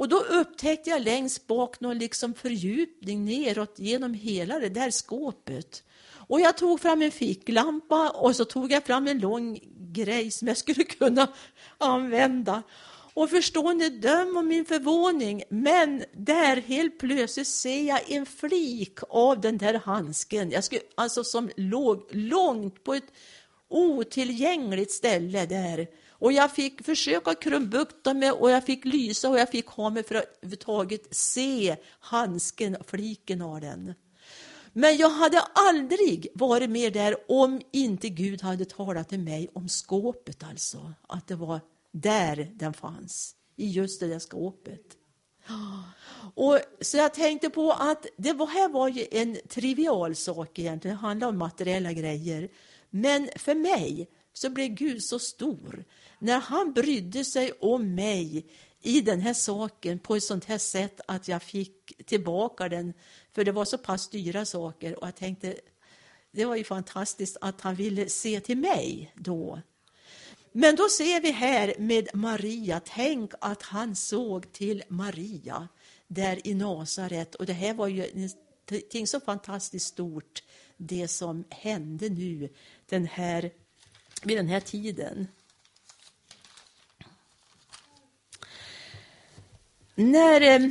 och 0.00 0.08
då 0.08 0.16
upptäckte 0.16 0.90
jag 0.90 1.02
längst 1.02 1.46
bak 1.46 1.80
någon 1.80 1.98
liksom 1.98 2.34
fördjupning 2.34 3.24
neråt 3.24 3.74
genom 3.78 4.14
hela 4.14 4.58
det 4.58 4.68
där 4.68 4.90
skåpet. 4.90 5.82
Och 6.28 6.40
jag 6.40 6.56
tog 6.56 6.80
fram 6.80 7.02
en 7.02 7.10
ficklampa 7.10 8.10
och 8.10 8.36
så 8.36 8.44
tog 8.44 8.72
jag 8.72 8.84
fram 8.84 9.06
en 9.06 9.18
lång 9.18 9.60
grej 9.92 10.30
som 10.30 10.48
jag 10.48 10.56
skulle 10.56 10.84
kunna 10.98 11.28
använda. 11.78 12.62
Och 13.14 13.30
förstår 13.30 13.74
ni, 13.74 13.88
döm 13.88 14.36
om 14.36 14.48
min 14.48 14.64
förvåning, 14.64 15.42
men 15.48 16.04
där 16.12 16.56
helt 16.56 16.98
plötsligt 16.98 17.46
ser 17.46 17.82
jag 17.82 18.10
en 18.10 18.26
flik 18.26 18.98
av 19.08 19.40
den 19.40 19.58
där 19.58 19.74
handsken, 19.74 20.50
jag 20.50 20.64
skulle, 20.64 20.82
alltså 20.94 21.24
som 21.24 21.50
låg 21.56 22.08
långt 22.10 22.84
på 22.84 22.94
ett 22.94 23.12
otillgängligt 23.68 24.92
ställe 24.92 25.46
där. 25.46 25.86
Och 26.20 26.32
jag 26.32 26.52
fick 26.52 26.84
försöka 26.84 27.34
krumbukta 27.34 28.14
mig 28.14 28.30
och 28.30 28.50
jag 28.50 28.64
fick 28.64 28.84
lysa 28.84 29.28
och 29.30 29.38
jag 29.38 29.50
fick 29.50 29.66
ha 29.66 29.90
mig 29.90 30.02
för 30.02 30.14
att 30.14 30.38
överhuvudtaget 30.42 31.16
se 31.16 31.76
handsken, 32.00 32.76
fliken 32.86 33.42
av 33.42 33.60
den. 33.60 33.94
Men 34.72 34.96
jag 34.96 35.10
hade 35.10 35.40
aldrig 35.40 36.28
varit 36.34 36.70
med 36.70 36.92
där 36.92 37.16
om 37.28 37.60
inte 37.72 38.08
Gud 38.08 38.42
hade 38.42 38.64
talat 38.64 39.08
till 39.08 39.20
mig 39.20 39.48
om 39.52 39.68
skåpet 39.68 40.44
alltså. 40.44 40.92
Att 41.08 41.26
det 41.26 41.34
var 41.34 41.60
där 41.92 42.50
den 42.54 42.72
fanns, 42.72 43.34
i 43.56 43.70
just 43.70 44.00
det 44.00 44.06
där 44.06 44.18
skåpet. 44.18 44.96
Och, 46.34 46.58
så 46.80 46.96
jag 46.96 47.14
tänkte 47.14 47.50
på 47.50 47.72
att 47.72 48.06
det 48.16 48.32
var, 48.32 48.46
här 48.46 48.68
var 48.68 48.88
ju 48.88 49.06
en 49.10 49.38
trivial 49.48 50.14
sak 50.14 50.58
egentligen, 50.58 50.96
det 50.96 51.00
handlade 51.00 51.32
om 51.32 51.38
materiella 51.38 51.92
grejer. 51.92 52.48
Men 52.90 53.28
för 53.36 53.54
mig 53.54 54.08
så 54.32 54.50
blev 54.50 54.68
Gud 54.68 55.02
så 55.02 55.18
stor 55.18 55.84
när 56.20 56.40
han 56.40 56.72
brydde 56.72 57.24
sig 57.24 57.52
om 57.60 57.94
mig 57.94 58.46
i 58.82 59.00
den 59.00 59.20
här 59.20 59.34
saken 59.34 59.98
på 59.98 60.16
ett 60.16 60.22
sånt 60.22 60.44
här 60.44 60.58
sätt 60.58 61.00
att 61.08 61.28
jag 61.28 61.42
fick 61.42 62.06
tillbaka 62.06 62.68
den, 62.68 62.92
för 63.32 63.44
det 63.44 63.52
var 63.52 63.64
så 63.64 63.78
pass 63.78 64.08
dyra 64.08 64.44
saker 64.44 64.98
och 64.98 65.06
jag 65.06 65.16
tänkte 65.16 65.56
det 66.32 66.44
var 66.44 66.56
ju 66.56 66.64
fantastiskt 66.64 67.36
att 67.40 67.60
han 67.60 67.74
ville 67.74 68.08
se 68.08 68.40
till 68.40 68.58
mig 68.58 69.12
då. 69.14 69.60
Men 70.52 70.76
då 70.76 70.88
ser 70.88 71.20
vi 71.20 71.30
här 71.30 71.74
med 71.78 72.08
Maria, 72.14 72.80
tänk 72.84 73.32
att 73.40 73.62
han 73.62 73.96
såg 73.96 74.52
till 74.52 74.82
Maria 74.88 75.68
där 76.06 76.46
i 76.46 76.54
Nasaret 76.54 77.34
och 77.34 77.46
det 77.46 77.52
här 77.52 77.74
var 77.74 77.88
ju 77.88 78.30
någonting 78.70 79.06
så 79.06 79.20
fantastiskt 79.20 79.86
stort 79.86 80.42
det 80.76 81.08
som 81.08 81.44
hände 81.48 82.08
nu 82.08 82.48
den 82.86 83.06
här, 83.06 83.50
vid 84.22 84.36
den 84.38 84.48
här 84.48 84.60
tiden. 84.60 85.26
När, 90.00 90.40
eh, 90.40 90.70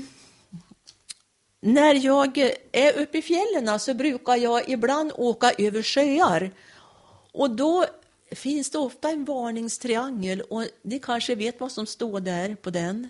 när 1.61 2.05
jag 2.05 2.37
är 2.71 2.99
uppe 2.99 3.17
i 3.17 3.21
fjällen 3.21 3.67
eh, 3.67 3.77
så 3.77 3.93
brukar 3.93 4.35
jag 4.35 4.69
ibland 4.69 5.11
åka 5.15 5.51
över 5.57 5.83
sjöar. 5.83 6.51
Och 7.31 7.51
då 7.51 7.85
finns 8.31 8.71
det 8.71 8.77
ofta 8.77 9.09
en 9.09 9.25
varningstriangel 9.25 10.41
och 10.41 10.65
ni 10.81 10.99
kanske 10.99 11.35
vet 11.35 11.59
vad 11.59 11.71
som 11.71 11.85
står 11.85 12.19
där 12.19 12.55
på 12.55 12.69
den. 12.69 13.09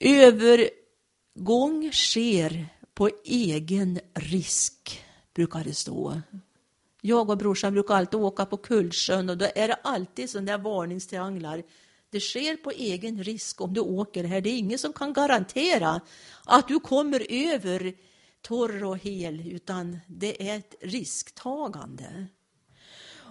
Övergång 0.00 1.92
sker 1.92 2.66
på 2.94 3.10
egen 3.24 4.00
risk, 4.14 5.04
brukar 5.34 5.64
det 5.64 5.74
stå. 5.74 6.20
Jag 7.00 7.30
och 7.30 7.38
brorsan 7.38 7.72
brukar 7.72 7.94
alltid 7.94 8.20
åka 8.20 8.46
på 8.46 8.56
Kullsjön 8.56 9.30
och 9.30 9.38
då 9.38 9.46
är 9.54 9.68
det 9.68 9.78
alltid 9.82 10.30
sådana 10.30 10.52
där 10.52 10.58
varningstrianglar. 10.58 11.62
Det 12.10 12.20
sker 12.20 12.56
på 12.56 12.70
egen 12.70 13.24
risk 13.24 13.60
om 13.60 13.74
du 13.74 13.80
åker 13.80 14.24
här. 14.24 14.40
Det 14.40 14.50
är 14.50 14.58
ingen 14.58 14.78
som 14.78 14.92
kan 14.92 15.12
garantera 15.12 16.00
att 16.44 16.68
du 16.68 16.80
kommer 16.80 17.26
över 17.30 17.94
torr 18.42 18.84
och 18.84 18.98
hel, 18.98 19.52
utan 19.52 19.98
det 20.06 20.48
är 20.50 20.58
ett 20.58 20.74
risktagande. 20.80 22.26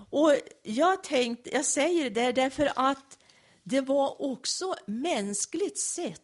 Och 0.10 0.36
jag 0.64 1.04
tänkt, 1.04 1.48
jag 1.52 1.66
säger 1.66 2.10
det 2.10 2.32
därför 2.32 2.72
att 2.76 3.18
det 3.64 3.82
var 3.82 4.22
också 4.22 4.76
mänskligt 4.88 5.80
sett 5.80 6.22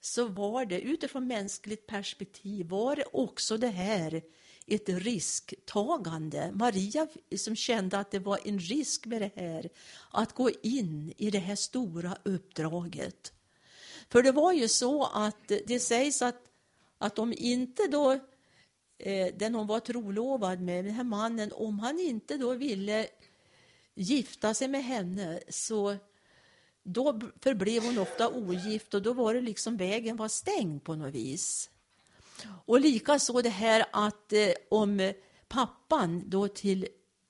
så 0.00 0.28
var 0.28 0.64
det 0.64 0.80
utifrån 0.80 1.26
mänskligt 1.26 1.86
perspektiv 1.86 2.68
var 2.68 2.96
det 2.96 3.04
också 3.12 3.56
det 3.56 3.68
här 3.68 4.22
ett 4.66 4.88
risktagande. 4.88 6.50
Maria 6.54 7.06
som 7.36 7.56
kände 7.56 7.98
att 7.98 8.10
det 8.10 8.18
var 8.18 8.38
en 8.44 8.58
risk 8.58 9.06
med 9.06 9.22
det 9.22 9.30
här, 9.36 9.68
att 10.10 10.32
gå 10.32 10.50
in 10.62 11.12
i 11.16 11.30
det 11.30 11.38
här 11.38 11.56
stora 11.56 12.16
uppdraget. 12.22 13.32
För 14.08 14.22
det 14.22 14.32
var 14.32 14.52
ju 14.52 14.68
så 14.68 15.04
att 15.04 15.48
det 15.66 15.80
sägs 15.80 16.22
att, 16.22 16.42
att 16.98 17.18
om 17.18 17.34
inte 17.36 17.82
då 17.88 18.12
eh, 18.98 19.34
den 19.36 19.54
hon 19.54 19.66
var 19.66 19.80
trolovad 19.80 20.60
med, 20.60 20.84
den 20.84 20.94
här 20.94 21.04
mannen, 21.04 21.52
om 21.52 21.78
han 21.78 22.00
inte 22.00 22.36
då 22.36 22.54
ville 22.54 23.06
gifta 23.94 24.54
sig 24.54 24.68
med 24.68 24.84
henne 24.84 25.40
så 25.48 25.96
då 26.82 27.20
förblev 27.40 27.82
hon 27.82 27.98
ofta 27.98 28.28
ogift 28.28 28.94
och 28.94 29.02
då 29.02 29.12
var 29.12 29.34
det 29.34 29.40
liksom 29.40 29.76
vägen 29.76 30.16
var 30.16 30.28
stängd 30.28 30.84
på 30.84 30.94
något 30.94 31.14
vis. 31.14 31.70
Och 32.66 32.80
likaså 32.80 33.42
det 33.42 33.48
här 33.48 33.84
att 33.92 34.32
eh, 34.32 34.48
om 34.68 35.12
pappan 35.48 36.22
då 36.26 36.48
till 36.48 36.86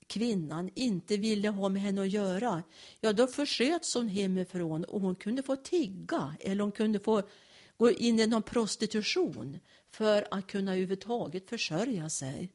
kvinnan 0.06 0.70
inte 0.74 1.16
ville 1.16 1.48
ha 1.48 1.68
med 1.68 1.82
henne 1.82 2.02
att 2.02 2.10
göra, 2.10 2.62
ja 3.00 3.12
då 3.12 3.26
försköts 3.26 3.94
hon 3.94 4.08
hemifrån 4.08 4.84
och 4.84 5.00
hon 5.00 5.14
kunde 5.14 5.42
få 5.42 5.56
tigga 5.56 6.34
eller 6.40 6.62
hon 6.62 6.72
kunde 6.72 7.00
få 7.00 7.22
gå 7.76 7.90
in 7.90 8.20
i 8.20 8.26
någon 8.26 8.42
prostitution 8.42 9.58
för 9.90 10.28
att 10.30 10.46
kunna 10.46 10.70
överhuvudtaget 10.70 11.48
försörja 11.48 12.10
sig. 12.10 12.50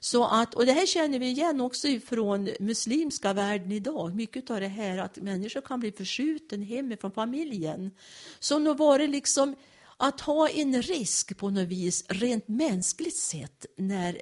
Så 0.00 0.24
att, 0.24 0.54
och 0.54 0.66
det 0.66 0.72
här 0.72 0.86
känner 0.86 1.18
vi 1.18 1.26
igen 1.26 1.60
också 1.60 1.88
från 2.06 2.50
muslimska 2.60 3.32
världen 3.32 3.72
idag. 3.72 4.14
Mycket 4.14 4.50
av 4.50 4.60
det 4.60 4.68
här 4.68 4.98
att 4.98 5.16
människor 5.16 5.60
kan 5.60 5.80
bli 5.80 5.92
förskjuten 5.92 6.62
hemifrån 6.62 7.12
familjen. 7.12 7.90
Så 8.38 8.58
nog 8.58 8.78
var 8.78 8.98
det 8.98 9.06
liksom 9.06 9.56
att 10.00 10.20
ha 10.20 10.48
en 10.48 10.82
risk 10.82 11.36
på 11.36 11.50
något 11.50 11.68
vis, 11.68 12.04
rent 12.08 12.48
mänskligt 12.48 13.16
sett, 13.16 13.66
när, 13.76 14.20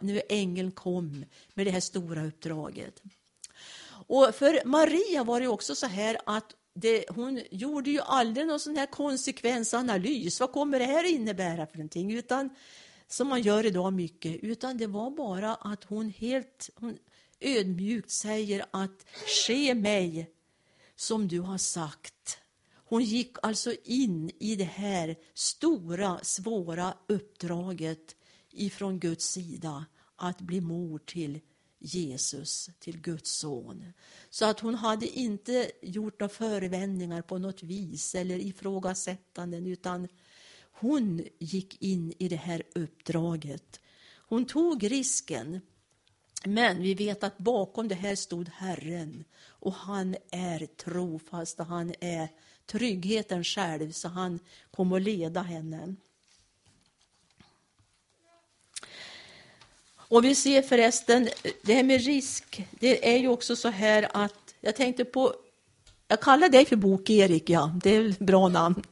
nu 0.00 0.22
ängeln 0.28 0.72
kom 0.72 1.24
med 1.54 1.66
det 1.66 1.70
här 1.70 1.80
stora 1.80 2.26
uppdraget. 2.26 3.02
Och 4.06 4.34
för 4.34 4.62
Maria 4.64 5.24
var 5.24 5.40
det 5.40 5.48
också 5.48 5.74
så 5.74 5.86
här 5.86 6.18
att 6.26 6.54
det, 6.74 7.04
hon 7.08 7.40
gjorde 7.50 7.90
ju 7.90 8.00
aldrig 8.00 8.46
någon 8.46 8.60
sån 8.60 8.76
här 8.76 8.86
konsekvensanalys. 8.86 10.40
Vad 10.40 10.52
kommer 10.52 10.78
det 10.78 10.84
här 10.84 11.04
innebära 11.04 11.66
för 11.66 11.76
någonting? 11.76 12.12
Utan 12.12 12.50
som 13.08 13.28
man 13.28 13.42
gör 13.42 13.66
idag 13.66 13.92
mycket, 13.92 14.36
utan 14.42 14.78
det 14.78 14.86
var 14.86 15.10
bara 15.10 15.54
att 15.54 15.84
hon 15.84 16.10
helt 16.10 16.70
hon 16.74 16.98
ödmjukt 17.40 18.10
säger 18.10 18.64
att 18.70 19.06
ske 19.46 19.74
mig 19.74 20.30
som 20.96 21.28
du 21.28 21.40
har 21.40 21.58
sagt. 21.58 22.38
Hon 22.92 23.04
gick 23.04 23.36
alltså 23.42 23.74
in 23.84 24.30
i 24.38 24.56
det 24.56 24.64
här 24.64 25.16
stora, 25.34 26.20
svåra 26.22 26.94
uppdraget 27.06 28.16
ifrån 28.50 28.98
Guds 28.98 29.24
sida 29.32 29.84
att 30.16 30.40
bli 30.40 30.60
mor 30.60 30.98
till 30.98 31.40
Jesus, 31.78 32.70
till 32.78 33.00
Guds 33.00 33.30
son. 33.30 33.92
Så 34.30 34.44
att 34.44 34.60
hon 34.60 34.74
hade 34.74 35.06
inte 35.08 35.70
gjort 35.82 36.20
några 36.20 36.34
förevändningar 36.34 37.22
på 37.22 37.38
något 37.38 37.62
vis 37.62 38.14
eller 38.14 38.38
ifrågasättanden 38.38 39.66
utan 39.66 40.08
hon 40.72 41.24
gick 41.38 41.82
in 41.82 42.12
i 42.18 42.28
det 42.28 42.36
här 42.36 42.62
uppdraget. 42.74 43.80
Hon 44.16 44.44
tog 44.44 44.90
risken. 44.90 45.60
Men 46.44 46.82
vi 46.82 46.94
vet 46.94 47.24
att 47.24 47.38
bakom 47.38 47.88
det 47.88 47.94
här 47.94 48.16
stod 48.16 48.48
Herren 48.48 49.24
och 49.44 49.74
han 49.74 50.16
är 50.30 50.66
trofast 50.66 51.60
och 51.60 51.66
han 51.66 51.94
är 52.00 52.28
tryggheten 52.66 53.44
själv 53.44 53.92
så 53.92 54.08
han 54.08 54.40
kom 54.70 54.92
att 54.92 55.02
leda 55.02 55.42
henne. 55.42 55.94
Och 59.96 60.24
vi 60.24 60.34
ser 60.34 60.62
förresten, 60.62 61.28
det 61.62 61.74
här 61.74 61.82
med 61.82 62.04
risk, 62.04 62.66
det 62.70 63.14
är 63.14 63.18
ju 63.18 63.28
också 63.28 63.56
så 63.56 63.68
här 63.68 64.08
att 64.14 64.54
jag 64.60 64.76
tänkte 64.76 65.04
på, 65.04 65.34
jag 66.08 66.20
kallar 66.20 66.48
dig 66.48 66.64
för 66.64 66.76
Bok-Erik, 66.76 67.50
ja, 67.50 67.72
det 67.82 67.96
är 67.96 68.08
ett 68.08 68.18
bra 68.18 68.48
namn. 68.48 68.82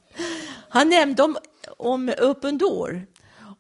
Han 0.69 0.89
nämnde 0.89 1.23
om 1.23 1.39
om 1.81 2.13
Open 2.19 2.59
Door. 2.59 3.07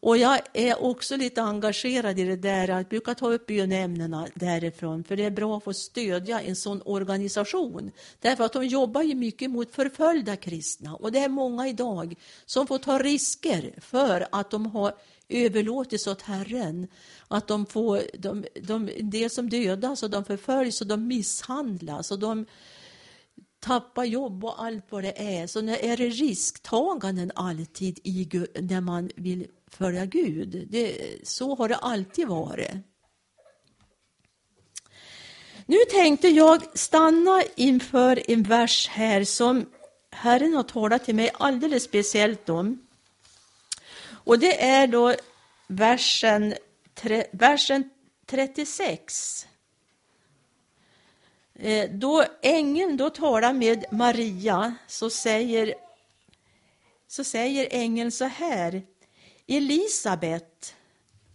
Och 0.02 0.16
jag 0.16 0.40
är 0.52 0.82
också 0.82 1.16
lite 1.16 1.42
engagerad 1.42 2.18
i 2.18 2.24
det 2.24 2.36
där, 2.36 2.68
jag 2.68 2.88
brukar 2.88 3.14
ta 3.14 3.32
upp 3.32 3.46
bionämnena 3.46 4.28
därifrån, 4.34 5.04
för 5.04 5.16
det 5.16 5.24
är 5.24 5.30
bra 5.30 5.56
att 5.56 5.64
få 5.64 5.74
stödja 5.74 6.40
en 6.40 6.56
sån 6.56 6.82
organisation. 6.84 7.90
Därför 8.20 8.44
att 8.44 8.52
de 8.52 8.66
jobbar 8.66 9.02
ju 9.02 9.14
mycket 9.14 9.50
mot 9.50 9.74
förföljda 9.74 10.36
kristna 10.36 10.94
och 10.94 11.12
det 11.12 11.18
är 11.18 11.28
många 11.28 11.68
idag 11.68 12.14
som 12.46 12.66
får 12.66 12.78
ta 12.78 12.98
risker 12.98 13.74
för 13.80 14.26
att 14.32 14.50
de 14.50 14.66
har 14.66 14.94
överlåtits 15.28 16.06
åt 16.06 16.22
Herren. 16.22 16.88
Att 17.28 17.48
de 17.48 17.66
får, 17.66 18.02
de, 18.18 18.44
de, 18.62 18.90
de 19.00 19.28
som 19.28 19.48
dödas 19.48 20.02
och 20.02 20.10
de 20.10 20.24
förföljs 20.24 20.80
och 20.80 20.86
de 20.86 21.06
misshandlas 21.06 22.10
och 22.10 22.18
de 22.18 22.46
tappa 23.60 24.04
jobb 24.04 24.44
och 24.44 24.64
allt 24.64 24.84
vad 24.88 25.04
det 25.04 25.40
är. 25.40 25.46
Så 25.46 25.58
är 25.58 25.96
det 25.96 26.08
risktaganden 26.08 27.32
alltid 27.34 27.98
i, 28.04 28.28
när 28.60 28.80
man 28.80 29.10
vill 29.16 29.46
följa 29.70 30.06
Gud. 30.06 30.66
Det, 30.70 31.16
så 31.22 31.54
har 31.54 31.68
det 31.68 31.76
alltid 31.76 32.28
varit. 32.28 32.70
Nu 35.66 35.76
tänkte 35.90 36.28
jag 36.28 36.78
stanna 36.78 37.42
inför 37.56 38.30
en 38.30 38.42
vers 38.42 38.88
här 38.88 39.24
som 39.24 39.66
Herren 40.10 40.54
har 40.54 40.62
talat 40.62 41.04
till 41.04 41.14
mig 41.14 41.30
alldeles 41.34 41.84
speciellt 41.84 42.48
om. 42.48 42.86
Och 44.24 44.38
det 44.38 44.64
är 44.64 44.86
då 44.86 45.14
versen, 45.66 46.54
tre, 46.94 47.26
versen 47.32 47.90
36 48.26 49.46
eh, 51.54 51.90
då 51.90 52.24
ängeln 52.42 52.96
då 52.96 53.10
talar 53.10 53.52
med 53.52 53.84
Maria 53.90 54.74
så 54.86 55.10
säger, 55.10 55.74
så 57.08 57.24
säger 57.24 57.68
ängeln 57.70 58.10
så 58.10 58.24
här. 58.24 58.82
Elisabet, 59.52 60.74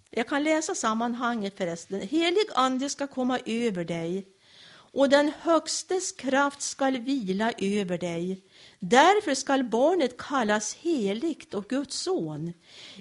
jag 0.10 0.28
kan 0.28 0.44
läsa 0.44 0.76
sammanhanget 0.76 1.58
förresten. 1.58 2.02
Helig 2.02 2.46
ande 2.56 2.90
ska 2.90 3.08
komma 3.08 3.40
över 3.46 3.86
dig 3.86 4.28
och 4.70 5.10
den 5.10 5.32
Högstes 5.40 6.12
kraft 6.12 6.62
skall 6.62 6.98
vila 6.98 7.52
över 7.58 7.98
dig. 7.98 8.42
Därför 8.80 9.36
skall 9.36 9.64
barnet 9.64 10.18
kallas 10.18 10.76
heligt 10.76 11.54
och 11.54 11.68
Guds 11.70 11.96
son. 11.96 12.54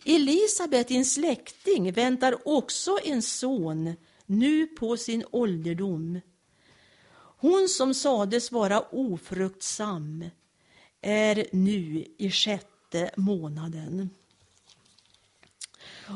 Elisabet, 0.04 0.88
din 0.88 1.04
släkting, 1.04 1.92
väntar 1.92 2.48
också 2.48 2.98
en 3.04 3.22
son, 3.22 3.94
nu 4.26 4.66
på 4.66 4.96
sin 4.96 5.24
ålderdom. 5.30 6.20
Hon 7.16 7.68
som 7.68 7.94
sades 7.94 8.52
vara 8.52 8.80
ofruktsam 8.80 10.24
är 11.00 11.46
nu 11.52 12.04
i 12.18 12.30
sjätte 12.30 13.10
månaden. 13.16 14.10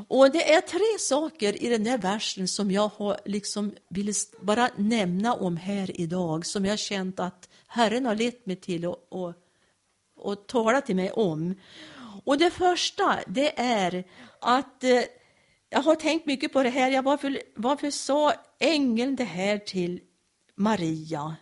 Och 0.09 0.31
det 0.33 0.53
är 0.53 0.61
tre 0.61 0.99
saker 0.99 1.63
i 1.63 1.69
den 1.69 1.85
där 1.85 1.99
versen 1.99 2.49
som 2.49 2.71
jag 2.71 2.91
har 2.97 3.21
liksom 3.25 3.75
vill 3.89 4.13
bara 4.41 4.71
nämna 4.77 5.35
om 5.35 5.57
här 5.57 6.01
idag, 6.01 6.47
som 6.47 6.65
jag 6.65 6.79
känt 6.79 7.21
att 7.21 7.49
Herren 7.67 8.07
har 8.07 8.15
lett 8.15 8.47
mig 8.47 8.57
till 8.57 8.87
och, 8.87 9.07
och, 9.09 9.35
och 10.17 10.47
talat 10.47 10.87
till 10.87 10.97
mig 10.97 11.11
om. 11.11 11.55
Och 12.25 12.39
det 12.39 12.51
första, 12.51 13.19
det 13.27 13.61
är 13.61 14.05
att 14.41 14.85
eh, 14.85 15.03
jag 15.71 15.83
har 15.83 15.95
tänkt 15.95 16.27
mycket 16.27 16.53
på 16.53 16.63
det 16.63 16.71
här. 16.71 16.91
Jag, 16.91 17.03
varför, 17.03 17.43
varför 17.55 17.91
sa 17.91 18.33
ängeln 18.59 19.17
det 19.17 19.25
här 19.25 19.59
till 19.59 20.01
Maria? 20.55 21.37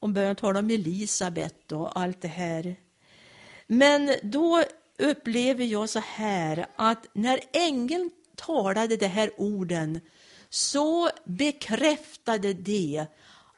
Hon 0.00 0.12
började 0.12 0.34
tala 0.34 0.58
om 0.58 0.70
Elisabet 0.70 1.72
och 1.72 2.00
allt 2.00 2.20
det 2.20 2.28
här. 2.28 2.76
Men 3.66 4.10
då 4.22 4.64
upplever 4.98 5.64
jag 5.64 5.88
så 5.88 5.98
här 5.98 6.66
att 6.76 7.06
när 7.12 7.40
ängeln 7.52 8.10
talade 8.36 8.96
de 8.96 9.06
här 9.06 9.30
orden 9.36 10.00
så 10.50 11.10
bekräftade 11.24 12.52
det 12.52 13.06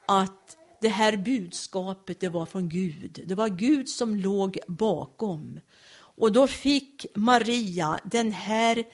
att 0.07 0.57
det 0.81 0.89
här 0.89 1.17
budskapet 1.17 2.21
det 2.21 2.29
var 2.29 2.47
från 2.47 2.69
Gud. 2.69 3.23
Det 3.27 3.35
var 3.35 3.49
Gud 3.49 3.89
som 3.89 4.17
låg 4.17 4.59
bakom. 4.67 5.61
Och 5.99 6.33
då 6.33 6.47
fick 6.47 7.07
Maria 7.15 8.01
den 8.05 8.33
här 8.33 8.85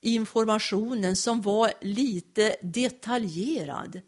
informationen 0.00 1.16
som 1.16 1.42
var 1.42 1.72
lite 1.80 2.56
detaljerad. 2.62 4.00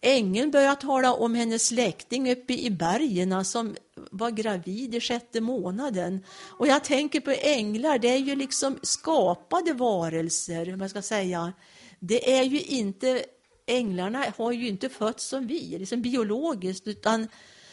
Ängeln 0.00 0.50
började 0.50 0.80
tala 0.80 1.12
om 1.12 1.34
hennes 1.34 1.66
släkting 1.66 2.32
uppe 2.32 2.54
i 2.54 2.70
bergen 2.70 3.32
alltså, 3.32 3.52
som 3.52 3.76
var 4.10 4.30
gravid 4.30 4.94
i 4.94 5.00
sjätte 5.00 5.40
månaden. 5.40 6.24
Och 6.46 6.66
jag 6.66 6.84
tänker 6.84 7.20
på 7.20 7.30
änglar, 7.30 7.98
det 7.98 8.08
är 8.08 8.18
ju 8.18 8.36
liksom 8.36 8.78
skapade 8.82 9.72
varelser, 9.72 10.72
om 10.72 10.78
man 10.78 10.88
ska 10.88 11.02
säga. 11.02 11.52
Det 12.00 12.38
är 12.38 12.42
ju 12.42 12.60
inte, 12.60 13.24
änglarna 13.66 14.24
har 14.36 14.52
ju 14.52 14.68
inte 14.68 14.88
fötts 14.88 15.28
som 15.28 15.46
vi, 15.46 15.78
liksom 15.78 16.02
biologiskt, 16.02 16.86
utan 16.86 17.28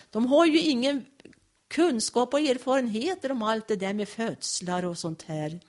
de 0.10 0.26
har 0.26 0.46
ju 0.46 0.60
ingen 0.60 1.06
kunskap 1.68 2.34
och 2.34 2.40
erfarenheter 2.40 3.32
om 3.32 3.44
allt 3.44 3.68
det 3.68 3.76
där 3.76 3.94
med 3.94 4.10
födslar 4.10 4.86
och 4.86 4.98
sånt 4.98 5.22
här. 5.22 5.60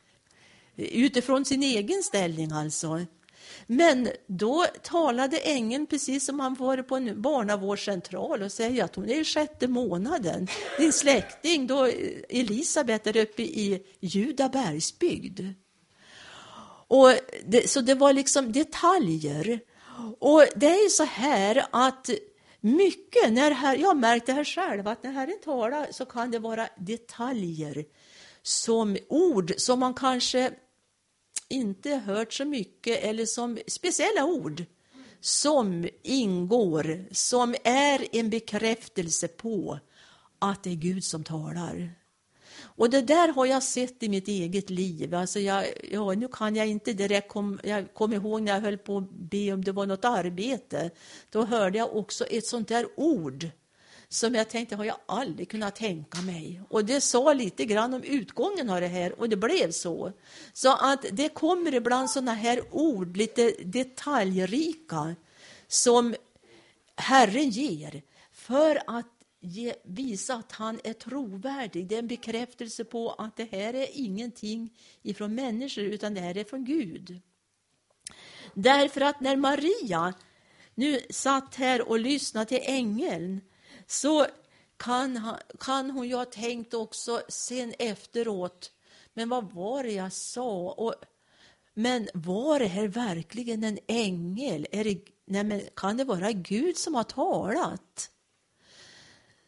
Utifrån 0.77 1.45
sin 1.45 1.63
egen 1.63 2.03
ställning 2.03 2.53
alltså. 2.53 3.01
Men 3.67 4.09
då 4.27 4.67
talade 4.83 5.39
ängeln 5.39 5.87
precis 5.87 6.27
som 6.27 6.41
han 6.41 6.55
varit 6.55 6.89
på 6.89 6.97
en 6.97 7.23
barnavårdscentral 7.23 8.43
och 8.43 8.53
säger 8.53 8.85
att 8.85 8.97
hon 8.97 9.11
är 9.11 9.21
i 9.21 9.25
sjätte 9.25 9.69
månaden. 9.69 10.49
Din 10.79 10.93
släkting, 10.93 11.67
då 11.67 11.87
eh, 11.87 11.93
Elisabet, 12.29 13.07
är 13.07 13.17
uppe 13.17 13.43
i 13.43 13.83
Judabergsbygd. 14.01 15.41
Och 16.89 17.13
det, 17.47 17.71
så 17.71 17.81
det 17.81 17.95
var 17.95 18.13
liksom 18.13 18.53
detaljer. 18.53 19.61
Och 20.19 20.45
det 20.57 20.67
är 20.67 20.83
ju 20.83 20.91
så 20.91 21.05
här 21.05 21.67
att 21.71 22.11
mycket, 22.61 23.33
när 23.33 23.51
här, 23.51 23.77
jag 23.77 23.97
märkte 23.97 24.33
här 24.33 24.45
själv, 24.45 24.89
att 24.89 25.03
när 25.03 25.13
Herren 25.13 25.41
talar 25.45 25.87
så 25.91 26.07
kan 26.07 26.31
det 26.31 26.39
vara 26.39 26.69
detaljer 26.77 27.85
som 28.43 28.97
ord 29.09 29.55
som 29.57 29.81
man 29.81 29.95
kanske 29.95 30.53
inte 31.55 31.91
hört 31.91 32.33
så 32.33 32.45
mycket 32.45 33.05
eller 33.05 33.27
som 33.27 33.59
speciella 33.67 34.25
ord 34.25 34.65
som 35.21 35.89
ingår, 36.03 37.05
som 37.13 37.55
är 37.65 38.17
en 38.17 38.31
bekräftelse 38.31 39.29
på 39.29 39.79
att 40.39 40.63
det 40.63 40.71
är 40.71 40.75
Gud 40.75 41.05
som 41.05 41.25
talar. 41.25 41.95
Och 42.77 42.91
det 42.91 43.01
där 43.01 43.29
har 43.29 43.47
jag 43.47 43.63
sett 43.63 44.03
i 44.03 44.09
mitt 44.09 44.29
eget 44.29 44.71
liv. 44.71 45.15
Alltså 45.15 45.41
jag, 45.41 45.67
ja, 45.91 46.13
nu 46.13 46.29
kan 46.29 46.57
jag 46.57 46.67
inte 46.67 46.93
direkt 46.93 47.29
kom, 47.29 47.61
jag 47.63 47.95
kommer 47.95 48.17
ihåg 48.17 48.43
när 48.43 48.53
jag 48.53 48.61
höll 48.61 48.79
på 48.79 48.99
att 48.99 49.11
be 49.11 49.53
om 49.53 49.65
det 49.65 49.73
var 49.73 49.87
något 49.87 50.05
arbete. 50.05 50.91
Då 51.31 51.45
hörde 51.45 51.79
jag 51.79 51.97
också 51.97 52.25
ett 52.25 52.47
sånt 52.47 52.69
där 52.69 52.87
ord 52.97 53.49
som 54.09 54.35
jag 54.35 54.49
tänkte 54.49 54.77
har 54.77 54.85
jag 54.85 54.97
aldrig 55.07 55.51
kunnat 55.51 55.77
tänka 55.77 56.23
mig. 56.23 56.61
Och 56.69 56.85
det 56.85 57.01
sa 57.01 57.33
lite 57.33 57.65
grann 57.65 57.95
om 57.95 58.03
utgången 58.03 58.71
av 58.71 58.81
det 58.81 58.87
här 58.87 59.21
och 59.21 59.29
det 59.29 59.37
blev 59.37 59.71
så. 59.71 60.13
Så 60.53 60.73
att 60.73 61.05
det 61.13 61.29
kommer 61.29 61.75
ibland 61.75 62.11
sådana 62.11 62.35
här 62.35 62.63
ord, 62.71 63.17
lite 63.17 63.55
detaljrika, 63.65 65.15
som 65.69 66.15
Herren 66.97 67.51
ger 67.51 68.03
för 68.33 68.83
att 68.87 69.07
ge, 69.41 69.75
visa 69.85 70.35
att 70.35 70.53
han 70.53 70.81
är 70.85 70.93
trovärdig. 70.93 71.87
Det 71.87 71.95
är 71.95 71.99
en 71.99 72.07
bekräftelse 72.07 72.85
på 72.85 73.11
att 73.11 73.37
det 73.37 73.49
här 73.53 73.75
är 73.75 73.89
ingenting 73.93 74.77
ifrån 75.03 75.35
människor 75.35 75.85
utan 75.85 76.15
det 76.15 76.21
här 76.21 76.37
är 76.37 76.45
från 76.45 76.65
Gud. 76.65 77.21
Därför 78.55 79.01
att 79.01 79.21
när 79.21 79.37
Maria 79.37 80.15
nu 80.75 81.01
satt 81.11 81.55
här 81.55 81.89
och 81.89 81.99
lyssnade 81.99 82.47
till 82.47 82.63
ängeln 82.63 83.41
så 83.87 84.27
kan, 84.77 85.37
kan 85.61 85.91
hon 85.91 86.09
ju 86.09 86.15
ha 86.15 86.25
tänkt 86.25 86.75
också 86.75 87.23
sen 87.29 87.75
efteråt, 87.79 88.71
men 89.15 89.29
vad 89.29 89.53
var 89.53 89.83
det 89.83 89.93
jag 89.93 90.13
sa? 90.13 90.73
Och, 90.73 90.95
men 91.75 92.09
var 92.15 92.59
det 92.59 92.67
här 92.67 92.89
verkligen 92.89 93.65
en 93.65 93.79
ängel? 93.87 94.67
Är 94.71 94.85
det, 94.85 94.99
nej 95.25 95.45
men, 95.45 95.63
kan 95.77 95.97
det 95.97 96.05
vara 96.05 96.33
Gud 96.33 96.77
som 96.77 96.95
har 96.95 97.05
talat? 97.05 98.11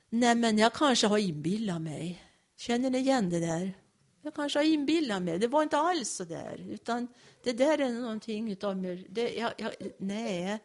Nej, 0.08 0.34
men 0.34 0.58
jag 0.58 0.72
kanske 0.72 1.06
har 1.06 1.18
inbillat 1.18 1.82
mig. 1.82 2.22
Känner 2.56 2.90
ni 2.90 2.98
igen 2.98 3.30
det 3.30 3.40
där? 3.40 3.74
Jag 4.22 4.34
kanske 4.34 4.58
har 4.58 4.64
inbillat 4.64 5.22
mig. 5.22 5.38
Det 5.38 5.48
var 5.48 5.62
inte 5.62 5.78
alls 5.78 6.10
så 6.10 6.24
där. 6.24 6.66
Utan 6.70 7.08
det 7.42 7.52
där 7.52 7.78
är 7.78 7.88
någonting 7.90 8.52
utav 8.52 8.76
mig. 8.76 9.06
Det, 9.10 9.34
jag, 9.34 9.52
jag, 9.56 9.72
nej, 9.98 10.58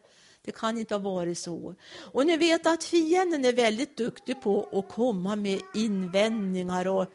det 0.44 0.52
kan 0.52 0.78
inte 0.78 0.94
ha 0.94 0.98
varit 0.98 1.38
så. 1.38 1.74
Och 1.98 2.26
ni 2.26 2.36
vet 2.36 2.66
att 2.66 2.84
fienden 2.84 3.44
är 3.44 3.52
väldigt 3.52 3.96
duktig 3.96 4.42
på 4.42 4.68
att 4.72 4.94
komma 4.94 5.36
med 5.36 5.60
invändningar. 5.74 6.86
Och, 6.88 7.06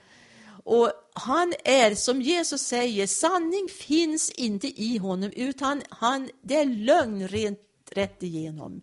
och 0.64 0.92
han 1.14 1.54
är, 1.64 1.96
som 1.96 2.22
Jesus 2.22 2.62
säger, 2.62 3.08
sanning 3.08 3.68
finns 3.70 4.32
inte 4.32 4.82
i 4.82 4.98
honom, 4.98 5.32
utan 5.36 5.82
han, 5.90 6.30
det 6.42 6.56
är 6.56 6.66
lögn 6.66 7.28
rent 7.28 7.60
rätt 7.92 8.24
igenom. 8.24 8.82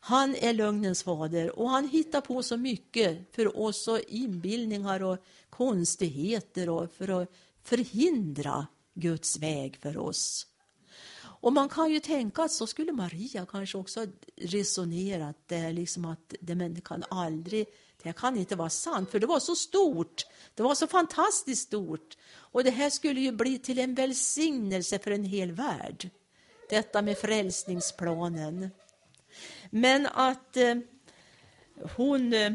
Han 0.00 0.34
är 0.34 0.52
lögnens 0.52 1.02
fader 1.02 1.58
och 1.58 1.70
han 1.70 1.88
hittar 1.88 2.20
på 2.20 2.42
så 2.42 2.56
mycket 2.56 3.34
för 3.34 3.60
oss 3.60 3.88
och 3.88 4.00
inbildningar 4.08 5.02
och 5.02 5.18
konstigheter 5.50 6.68
och 6.68 6.92
för 6.92 7.22
att 7.22 7.32
förhindra 7.62 8.66
Guds 8.94 9.38
väg 9.38 9.76
för 9.76 9.98
oss. 9.98 10.46
Och 11.40 11.52
man 11.52 11.68
kan 11.68 11.90
ju 11.90 12.00
tänka 12.00 12.42
att 12.42 12.52
så 12.52 12.66
skulle 12.66 12.92
Maria 12.92 13.46
kanske 13.46 13.78
också 13.78 14.00
ha 14.00 14.06
resonerat, 14.36 15.36
det, 15.46 15.72
liksom 15.72 16.04
att 16.04 16.34
det 16.40 16.54
men 16.54 16.80
kan 16.80 17.04
aldrig, 17.10 17.66
det 18.02 18.12
kan 18.12 18.36
inte 18.36 18.56
vara 18.56 18.70
sant, 18.70 19.10
för 19.10 19.18
det 19.18 19.26
var 19.26 19.40
så 19.40 19.54
stort, 19.54 20.26
det 20.54 20.62
var 20.62 20.74
så 20.74 20.86
fantastiskt 20.86 21.66
stort. 21.66 22.16
Och 22.32 22.64
det 22.64 22.70
här 22.70 22.90
skulle 22.90 23.20
ju 23.20 23.32
bli 23.32 23.58
till 23.58 23.78
en 23.78 23.94
välsignelse 23.94 24.98
för 24.98 25.10
en 25.10 25.24
hel 25.24 25.52
värld, 25.52 26.10
detta 26.70 27.02
med 27.02 27.18
frälsningsplanen. 27.18 28.70
Men 29.70 30.06
att 30.06 30.56
eh, 30.56 30.76
hon, 31.96 32.32
eh, 32.32 32.52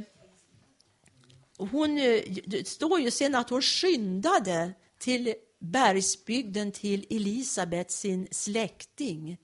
hon, 1.58 1.98
eh, 1.98 2.22
det 2.46 2.68
står 2.68 3.00
ju 3.00 3.12
sen 3.12 3.36
att 3.36 3.50
hon 3.50 3.62
skyndade 3.62 4.74
till 4.98 5.34
bergsbygden 5.72 6.72
till 6.72 7.06
Elisabet, 7.10 7.92
sin 7.92 8.28
släkting. 8.32 9.38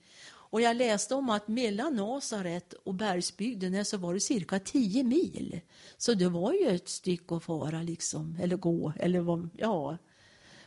Och 0.52 0.60
jag 0.60 0.76
läste 0.76 1.14
om 1.14 1.30
att 1.30 1.48
mellan 1.48 1.96
Nasaret 1.96 2.72
och 2.72 2.94
bergsbygden 2.94 3.84
så 3.84 3.96
var 3.96 4.14
det 4.14 4.20
cirka 4.20 4.58
10 4.58 5.04
mil. 5.04 5.60
Så 5.96 6.14
det 6.14 6.28
var 6.28 6.52
ju 6.52 6.68
ett 6.68 6.88
stycke 6.88 7.34
att 7.34 7.44
fara, 7.44 7.82
liksom, 7.82 8.36
eller 8.40 8.56
gå. 8.56 8.92
Eller 8.96 9.48
ja. 9.56 9.98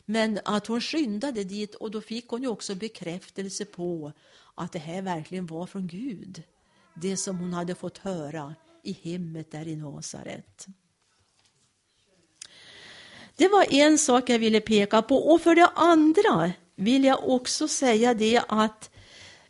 Men 0.06 0.40
att 0.46 0.68
hon 0.68 0.82
skyndade 0.82 1.44
dit 1.44 1.76
och 1.76 1.92
då 1.92 2.02
fick 2.02 2.28
hon 2.28 2.42
ju 2.42 2.48
också 2.48 2.76
bekräftelse 2.76 3.66
på 3.66 4.12
att 4.56 4.72
det 4.72 4.80
här 4.80 5.02
verkligen 5.02 5.46
var 5.46 5.66
från 5.66 5.88
Gud. 5.88 6.44
det 7.02 7.18
som 7.18 7.38
hon 7.38 7.54
hade 7.54 7.76
fått 7.76 7.98
höra 7.98 8.56
i 8.84 8.92
hemmet 8.92 9.52
där 9.52 9.68
i 9.68 9.76
Nasaret. 9.76 10.68
Det 13.36 13.48
var 13.48 13.74
en 13.74 13.98
sak 13.98 14.30
jag 14.30 14.40
ville 14.40 14.62
peka 14.62 15.02
på. 15.02 15.18
Och 15.18 15.42
för 15.42 15.56
det 15.56 15.68
andra 15.68 16.52
vill 16.76 17.04
jag 17.04 17.30
också 17.30 17.68
säga 17.68 18.14
det 18.14 18.42
att 18.48 18.90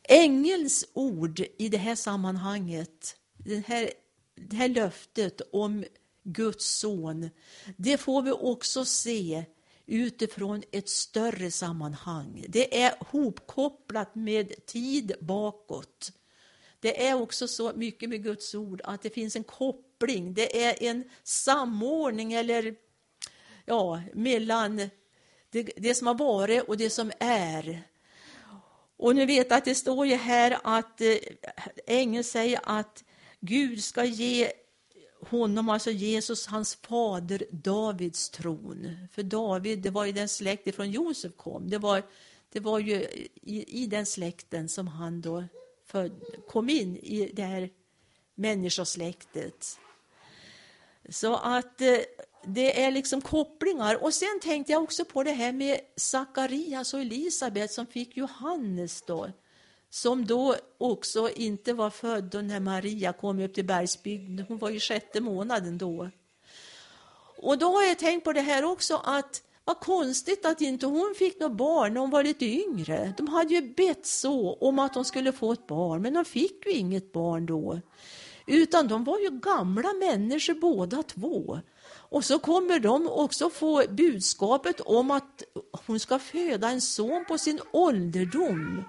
ängelns 0.03 0.85
ord 0.93 1.43
i 1.57 1.69
det 1.69 1.77
här 1.77 1.95
sammanhanget, 1.95 3.15
det 3.37 3.67
här, 3.67 3.89
det 4.35 4.55
här 4.55 4.69
löftet 4.69 5.41
om 5.51 5.85
Guds 6.23 6.79
son, 6.79 7.29
det 7.77 7.97
får 7.97 8.21
vi 8.21 8.31
också 8.31 8.85
se 8.85 9.45
utifrån 9.85 10.63
ett 10.71 10.89
större 10.89 11.51
sammanhang. 11.51 12.45
Det 12.47 12.81
är 12.81 12.95
hopkopplat 12.99 14.15
med 14.15 14.65
tid 14.65 15.13
bakåt. 15.19 16.11
Det 16.79 17.07
är 17.07 17.21
också 17.21 17.47
så 17.47 17.71
mycket 17.75 18.09
med 18.09 18.23
Guds 18.23 18.55
ord 18.55 18.81
att 18.83 19.01
det 19.01 19.09
finns 19.09 19.35
en 19.35 19.43
koppling, 19.43 20.33
det 20.33 20.63
är 20.63 20.83
en 20.83 21.03
samordning 21.23 22.33
eller 22.33 22.75
ja, 23.65 24.01
mellan 24.13 24.89
det, 25.49 25.63
det 25.77 25.95
som 25.95 26.07
har 26.07 26.15
varit 26.15 26.63
och 26.63 26.77
det 26.77 26.89
som 26.89 27.11
är. 27.19 27.83
Och 28.97 29.15
ni 29.15 29.25
vet 29.25 29.51
att 29.51 29.65
det 29.65 29.75
står 29.75 30.05
ju 30.05 30.15
här 30.15 30.57
att 30.63 31.01
eh, 31.01 31.15
ängeln 31.85 32.23
säger 32.23 32.59
att 32.63 33.03
Gud 33.39 33.83
ska 33.83 34.05
ge 34.05 34.51
honom, 35.21 35.69
alltså 35.69 35.91
Jesus, 35.91 36.47
hans 36.47 36.75
fader 36.75 37.43
Davids 37.51 38.29
tron. 38.29 39.07
För 39.11 39.23
David, 39.23 39.79
det 39.79 39.89
var 39.89 40.05
ju 40.05 40.11
den 40.11 40.29
släkt 40.29 40.67
ifrån 40.67 40.91
Josef 40.91 41.35
kom. 41.37 41.69
Det 41.69 41.77
var, 41.77 42.03
det 42.49 42.59
var 42.59 42.79
ju 42.79 42.95
i, 43.41 43.83
i 43.83 43.87
den 43.87 44.05
släkten 44.05 44.69
som 44.69 44.87
han 44.87 45.21
då 45.21 45.43
för, 45.85 46.11
kom 46.47 46.69
in 46.69 46.97
i 46.97 47.31
det 47.33 47.43
här 47.43 47.69
människosläktet. 48.35 49.79
Så 51.09 51.35
att 51.35 51.81
eh, 51.81 51.97
det 52.47 52.83
är 52.83 52.91
liksom 52.91 53.21
kopplingar. 53.21 54.03
Och 54.03 54.13
sen 54.13 54.39
tänkte 54.41 54.71
jag 54.71 54.83
också 54.83 55.05
på 55.05 55.23
det 55.23 55.31
här 55.31 55.51
med 55.51 55.79
Sakarias 55.95 56.93
och 56.93 56.99
Elisabet 56.99 57.71
som 57.71 57.85
fick 57.85 58.17
Johannes 58.17 59.01
då. 59.01 59.29
Som 59.89 60.25
då 60.25 60.55
också 60.77 61.29
inte 61.29 61.73
var 61.73 61.89
född 61.89 62.23
då 62.23 62.41
när 62.41 62.59
Maria 62.59 63.13
kom 63.13 63.39
upp 63.39 63.53
till 63.53 63.65
bergsbygden. 63.65 64.45
Hon 64.47 64.57
var 64.57 64.69
ju 64.69 64.79
sjätte 64.79 65.21
månaden 65.21 65.77
då. 65.77 66.09
Och 67.37 67.57
då 67.57 67.65
har 67.65 67.83
jag 67.83 67.99
tänkt 67.99 68.23
på 68.23 68.33
det 68.33 68.41
här 68.41 68.63
också 68.63 69.01
att 69.03 69.41
vad 69.65 69.79
konstigt 69.79 70.45
att 70.45 70.61
inte 70.61 70.85
hon 70.85 71.15
fick 71.17 71.39
något 71.39 71.57
barn 71.57 71.93
när 71.93 72.01
hon 72.01 72.09
var 72.09 72.23
lite 72.23 72.45
yngre. 72.45 73.13
De 73.17 73.27
hade 73.27 73.53
ju 73.53 73.73
bett 73.73 74.05
så 74.05 74.53
om 74.53 74.79
att 74.79 74.95
hon 74.95 75.05
skulle 75.05 75.31
få 75.31 75.51
ett 75.51 75.67
barn, 75.67 76.01
men 76.01 76.13
de 76.13 76.25
fick 76.25 76.65
ju 76.65 76.71
inget 76.71 77.11
barn 77.11 77.45
då. 77.45 77.79
Utan 78.47 78.87
de 78.87 79.03
var 79.03 79.19
ju 79.19 79.29
gamla 79.29 79.93
människor 79.93 80.53
båda 80.53 81.03
två. 81.03 81.59
Och 82.15 82.25
så 82.25 82.39
kommer 82.39 82.79
de 82.79 83.07
också 83.07 83.49
få 83.49 83.83
budskapet 83.89 84.81
om 84.81 85.11
att 85.11 85.43
hon 85.85 85.99
ska 85.99 86.19
föda 86.19 86.69
en 86.69 86.81
son 86.81 87.25
på 87.27 87.37
sin 87.37 87.59
ålderdom. 87.71 88.83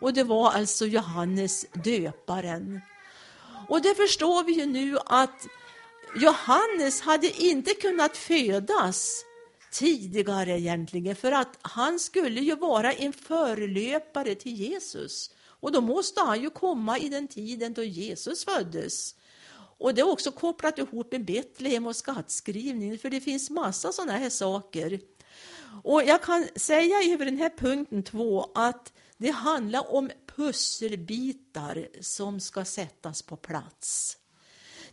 Och 0.00 0.12
det 0.12 0.24
var 0.24 0.50
alltså 0.50 0.86
Johannes 0.86 1.66
döparen. 1.84 2.80
Och 3.68 3.82
det 3.82 3.94
förstår 3.94 4.44
vi 4.44 4.52
ju 4.52 4.66
nu 4.66 4.98
att 5.06 5.46
Johannes 6.16 7.00
hade 7.00 7.42
inte 7.42 7.74
kunnat 7.74 8.16
födas 8.16 9.24
tidigare 9.72 10.60
egentligen, 10.60 11.16
för 11.16 11.32
att 11.32 11.58
han 11.62 11.98
skulle 11.98 12.40
ju 12.40 12.56
vara 12.56 12.92
en 12.92 13.12
förelöpare 13.12 14.34
till 14.34 14.52
Jesus. 14.52 15.30
Och 15.60 15.72
då 15.72 15.80
måste 15.80 16.20
han 16.20 16.42
ju 16.42 16.50
komma 16.50 16.98
i 16.98 17.08
den 17.08 17.28
tiden 17.28 17.74
då 17.74 17.82
Jesus 17.82 18.44
föddes. 18.44 19.14
Och 19.80 19.94
det 19.94 20.00
är 20.00 20.10
också 20.10 20.32
kopplat 20.32 20.78
ihop 20.78 21.12
med 21.12 21.24
Betlehem 21.24 21.86
och 21.86 21.96
skattskrivningen, 21.96 22.98
för 22.98 23.10
det 23.10 23.20
finns 23.20 23.50
massa 23.50 23.92
sådana 23.92 24.12
här 24.12 24.30
saker. 24.30 25.00
Och 25.82 26.02
jag 26.02 26.22
kan 26.22 26.48
säga 26.56 27.14
över 27.14 27.24
den 27.24 27.36
här 27.36 27.50
punkten 27.58 28.02
två 28.02 28.50
att 28.54 28.92
det 29.16 29.30
handlar 29.30 29.94
om 29.94 30.10
pusselbitar 30.36 31.88
som 32.00 32.40
ska 32.40 32.64
sättas 32.64 33.22
på 33.22 33.36
plats. 33.36 34.16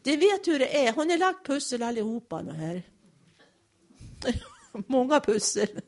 Det 0.01 0.17
vet 0.17 0.47
hur 0.47 0.59
det 0.59 0.87
är. 0.87 0.93
Har 0.93 1.05
ni 1.05 1.17
lagt 1.17 1.45
pussel 1.45 1.83
allihopa 1.83 2.37
här? 2.37 2.83
Många 4.87 5.19
pussel. 5.19 5.81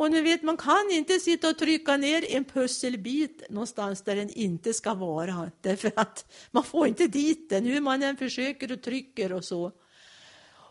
Och 0.00 0.10
ni 0.10 0.20
vet, 0.20 0.42
man 0.42 0.56
kan 0.56 0.90
inte 0.90 1.18
sitta 1.18 1.48
och 1.48 1.58
trycka 1.58 1.96
ner 1.96 2.34
en 2.34 2.44
pusselbit 2.44 3.42
någonstans 3.50 4.02
där 4.02 4.16
den 4.16 4.30
inte 4.30 4.72
ska 4.74 4.94
vara, 4.94 5.50
därför 5.60 5.92
att 5.96 6.32
man 6.50 6.64
får 6.64 6.86
inte 6.86 7.06
dit 7.06 7.50
den, 7.50 7.64
hur 7.64 7.80
man 7.80 8.02
än 8.02 8.16
försöker 8.16 8.72
och 8.72 8.82
trycker 8.82 9.32
och 9.32 9.44
så. 9.44 9.72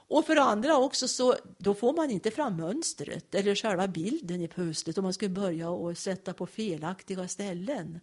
Och 0.08 0.26
för 0.26 0.36
andra 0.36 0.78
också, 0.78 1.08
så 1.08 1.36
då 1.58 1.74
får 1.74 1.94
man 1.94 2.12
inte 2.12 2.32
fram 2.32 2.58
mönstret 2.58 3.36
eller 3.36 3.56
själva 3.56 3.88
bilden 3.88 4.42
i 4.42 4.48
pusslet 4.48 4.98
om 4.98 5.04
man 5.04 5.14
skulle 5.14 5.30
börja 5.30 5.70
och 5.70 5.98
sätta 5.98 6.34
på 6.34 6.48
felaktiga 6.48 7.28
ställen. 7.28 8.00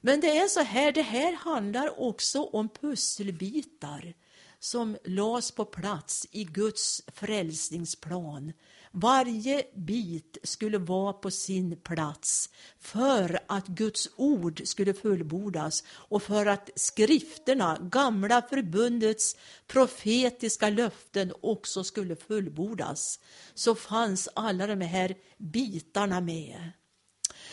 Men 0.00 0.20
det 0.20 0.38
är 0.38 0.48
så 0.48 0.60
här, 0.60 0.92
det 0.92 1.02
här 1.02 1.32
handlar 1.32 2.00
också 2.00 2.42
om 2.42 2.68
pusselbitar 2.68 4.14
som 4.58 4.96
lades 5.04 5.50
på 5.50 5.64
plats 5.64 6.26
i 6.30 6.44
Guds 6.44 7.02
frälsningsplan 7.06 8.52
varje 8.92 9.64
bit 9.74 10.38
skulle 10.42 10.78
vara 10.78 11.12
på 11.12 11.30
sin 11.30 11.76
plats 11.76 12.50
för 12.78 13.40
att 13.46 13.66
Guds 13.66 14.08
ord 14.16 14.62
skulle 14.64 14.94
fullbordas 14.94 15.84
och 15.88 16.22
för 16.22 16.46
att 16.46 16.70
skrifterna, 16.76 17.78
gamla 17.82 18.42
förbundets 18.42 19.36
profetiska 19.66 20.70
löften 20.70 21.32
också 21.40 21.84
skulle 21.84 22.16
fullbordas. 22.16 23.20
Så 23.54 23.74
fanns 23.74 24.28
alla 24.34 24.66
de 24.66 24.80
här 24.80 25.14
bitarna 25.38 26.20
med. 26.20 26.72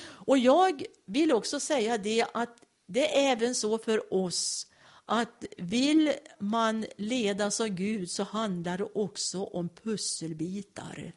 Och 0.01 0.37
jag 0.37 0.83
vill 1.05 1.31
också 1.31 1.59
säga 1.59 1.97
det 1.97 2.25
att 2.33 2.57
det 2.87 3.17
är 3.17 3.31
även 3.31 3.55
så 3.55 3.77
för 3.77 4.13
oss 4.13 4.67
att 5.05 5.45
vill 5.57 6.13
man 6.39 6.85
ledas 6.97 7.61
av 7.61 7.67
Gud 7.67 8.11
så 8.11 8.23
handlar 8.23 8.77
det 8.77 8.87
också 8.93 9.43
om 9.43 9.69
pusselbitar. 9.69 11.13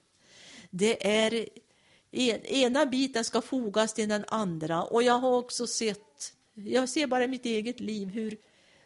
Det 0.75 1.07
är 1.07 1.49
ena 2.43 2.87
biten 2.87 3.25
ska 3.25 3.41
fogas 3.41 3.95
till 3.95 4.09
den 4.09 4.25
andra. 4.29 4.83
Och 4.83 5.03
jag 5.03 5.19
har 5.19 5.37
också 5.37 5.67
sett, 5.67 6.33
jag 6.55 6.89
ser 6.89 7.07
bara 7.07 7.25
i 7.25 7.29
mitt 7.29 7.47
eget 7.47 7.81
liv 7.81 8.09
hur 8.09 8.37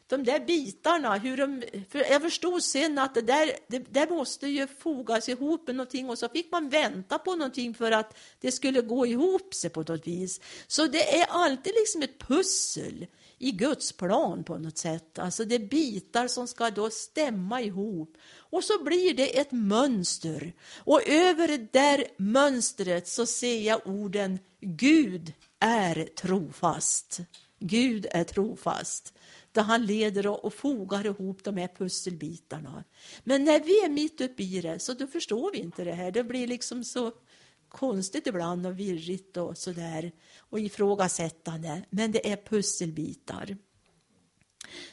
de 0.06 0.24
där 0.24 0.40
bitarna, 0.40 1.16
hur 1.16 1.36
de, 1.36 1.62
för 1.90 1.98
jag 1.98 2.22
förstod 2.22 2.62
sen 2.62 2.98
att 2.98 3.14
det 3.14 3.22
där, 3.22 3.50
det 3.66 3.78
där 3.78 4.10
måste 4.10 4.48
ju 4.48 4.66
fogas 4.66 5.28
ihop 5.28 5.66
med 5.66 5.76
någonting. 5.76 6.10
Och 6.10 6.18
så 6.18 6.28
fick 6.28 6.52
man 6.52 6.68
vänta 6.68 7.18
på 7.18 7.34
någonting 7.34 7.74
för 7.74 7.92
att 7.92 8.16
det 8.40 8.52
skulle 8.52 8.80
gå 8.80 9.06
ihop 9.06 9.54
sig 9.54 9.70
på 9.70 9.80
något 9.80 10.06
vis. 10.06 10.40
Så 10.66 10.86
det 10.86 11.20
är 11.20 11.26
alltid 11.28 11.72
liksom 11.74 12.02
ett 12.02 12.18
pussel 12.18 13.06
i 13.38 13.52
Guds 13.52 13.92
plan 13.92 14.44
på 14.44 14.58
något 14.58 14.78
sätt. 14.78 15.18
Alltså 15.18 15.44
det 15.44 15.54
är 15.54 15.68
bitar 15.68 16.28
som 16.28 16.48
ska 16.48 16.70
då 16.70 16.90
stämma 16.90 17.62
ihop. 17.62 18.16
Och 18.36 18.64
så 18.64 18.84
blir 18.84 19.14
det 19.14 19.38
ett 19.38 19.52
mönster. 19.52 20.52
Och 20.76 21.08
över 21.08 21.48
det 21.48 21.72
där 21.72 22.04
mönstret 22.16 23.08
så 23.08 23.26
ser 23.26 23.60
jag 23.60 23.86
orden 23.86 24.38
Gud 24.60 25.32
är 25.58 26.04
trofast. 26.04 27.20
Gud 27.58 28.06
är 28.10 28.24
trofast. 28.24 29.14
Där 29.52 29.62
han 29.62 29.86
leder 29.86 30.44
och 30.46 30.54
fogar 30.54 31.06
ihop 31.06 31.44
de 31.44 31.56
här 31.56 31.68
pusselbitarna. 31.78 32.84
Men 33.24 33.44
när 33.44 33.60
vi 33.60 33.84
är 33.84 33.88
mitt 33.88 34.20
uppe 34.20 34.42
i 34.42 34.60
det 34.60 34.78
så 34.78 34.92
då 34.92 35.06
förstår 35.06 35.52
vi 35.52 35.58
inte 35.58 35.84
det 35.84 35.92
här. 35.92 36.10
Det 36.10 36.24
blir 36.24 36.46
liksom 36.46 36.84
så 36.84 37.12
konstigt 37.76 38.26
ibland 38.26 38.66
och 38.66 38.78
virrigt 38.78 39.36
och 39.36 39.58
sådär 39.58 40.12
och 40.38 40.60
ifrågasättande. 40.60 41.82
Men 41.90 42.12
det 42.12 42.32
är 42.32 42.36
pusselbitar. 42.36 43.56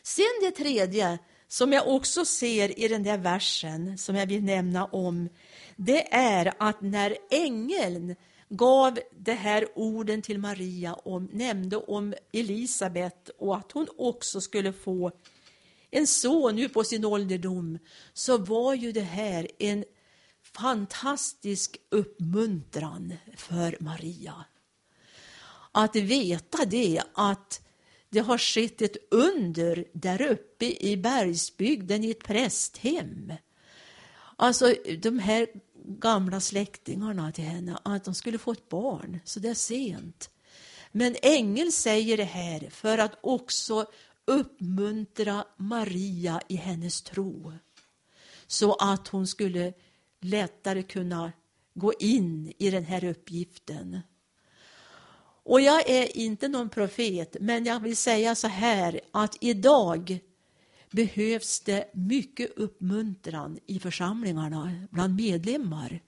Sen 0.04 0.26
det 0.42 0.52
tredje 0.52 1.20
som 1.48 1.74
jag 1.74 1.88
också 1.88 2.26
ser 2.26 2.80
i 2.80 2.88
den 2.88 3.04
där 3.04 3.18
versen 3.18 3.98
som 3.98 4.16
jag 4.16 4.28
vill 4.28 4.44
nämna 4.44 4.86
om, 4.86 5.30
det 5.76 6.14
är 6.14 6.54
att 6.58 6.82
när 6.82 7.18
ängeln 7.32 8.16
gav 8.50 9.00
det 9.20 9.34
här 9.34 9.68
orden 9.76 10.22
till 10.22 10.40
Maria 10.40 10.94
och 10.94 11.22
nämnde 11.22 11.78
om 11.78 12.14
Elisabet 12.32 13.30
och 13.38 13.58
att 13.58 13.72
hon 13.72 13.88
också 13.98 14.42
skulle 14.42 14.74
få 14.74 15.12
en 15.92 16.08
son 16.08 16.56
nu 16.56 16.70
på 16.70 16.84
sin 16.84 17.06
ålderdom, 17.06 17.80
så 18.14 18.38
var 18.38 18.74
ju 18.74 18.92
det 18.92 19.02
här 19.02 19.48
en 19.60 19.86
fantastisk 20.44 21.78
uppmuntran 21.90 23.14
för 23.36 23.78
Maria. 23.80 24.46
Att 25.72 25.96
veta 25.96 26.66
det 26.66 27.02
att 27.14 27.62
det 28.10 28.20
har 28.20 28.38
skett 28.38 28.82
ett 28.82 28.98
under 29.12 29.86
där 29.94 30.22
uppe 30.22 30.66
i 30.66 30.98
bergsbygden 30.98 32.04
i 32.04 32.12
ett 32.12 32.24
prästhem. 32.24 33.34
Alltså 34.36 34.76
de 35.02 35.20
här 35.20 35.48
gamla 35.86 36.40
släktingarna 36.40 37.32
till 37.32 37.44
henne, 37.44 37.78
att 37.84 38.04
de 38.04 38.14
skulle 38.14 38.38
få 38.38 38.52
ett 38.52 38.70
barn 38.70 39.20
så 39.26 39.40
det 39.40 39.50
är 39.50 39.54
sent. 39.54 40.30
Men 40.92 41.16
ängeln 41.22 41.72
säger 41.72 42.18
det 42.18 42.24
här 42.24 42.70
för 42.70 42.98
att 42.98 43.18
också 43.22 43.86
uppmuntra 44.26 45.46
Maria 45.58 46.42
i 46.48 46.56
hennes 46.56 47.02
tro 47.02 47.54
så 48.48 48.74
att 48.74 49.08
hon 49.08 49.28
skulle 49.28 49.74
lättare 50.24 50.84
kunna 50.84 51.32
gå 51.74 51.94
in 52.00 52.54
i 52.58 52.70
den 52.70 52.84
här 52.84 53.04
uppgiften. 53.04 54.00
Och 55.46 55.62
jag 55.62 55.90
är 55.90 56.18
inte 56.18 56.48
någon 56.48 56.70
profet, 56.70 57.38
men 57.40 57.66
jag 57.66 57.80
vill 57.80 57.98
säga 57.98 58.36
så 58.36 58.48
här 58.48 59.02
att 59.12 59.38
idag 59.42 60.20
behövs 60.92 61.60
det 61.60 61.90
mycket 61.94 62.58
uppmuntran 62.58 63.60
i 63.66 63.80
församlingarna 63.80 64.88
bland 64.90 65.16
medlemmar. 65.16 66.02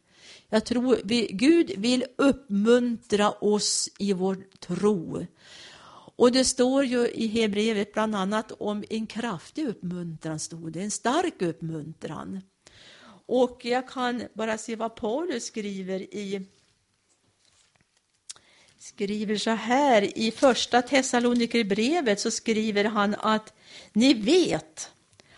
Jag 0.50 0.66
tror 0.66 1.00
vi, 1.04 1.28
Gud 1.32 1.72
vill 1.78 2.06
uppmuntra 2.18 3.32
oss 3.32 3.90
i 4.00 4.14
vår 4.14 4.38
tro. 4.60 5.26
Och 6.18 6.32
det 6.32 6.46
står 6.46 6.86
ju 6.86 7.08
i 7.08 7.28
Hebreerbrevet 7.28 7.94
bland 7.94 8.16
annat 8.16 8.52
om 8.52 8.84
en 8.90 9.08
kraftig 9.08 9.68
uppmuntran, 9.68 10.40
stod 10.40 10.72
det, 10.72 10.82
en 10.82 10.92
stark 10.92 11.42
uppmuntran. 11.42 12.42
Och 13.26 13.66
jag 13.66 13.90
kan 13.90 14.24
bara 14.34 14.58
se 14.58 14.76
vad 14.76 14.96
Paulus 14.96 15.46
skriver 15.46 16.00
i 16.16 16.46
skriver 18.80 19.38
så 19.38 19.50
här 19.50 20.18
i 20.18 20.32
första 20.32 20.82
Thessalonikerbrevet 20.82 22.20
så 22.20 22.32
skriver 22.32 22.84
han 22.84 23.16
att 23.20 23.54
ni 23.94 24.14
vet 24.14 24.92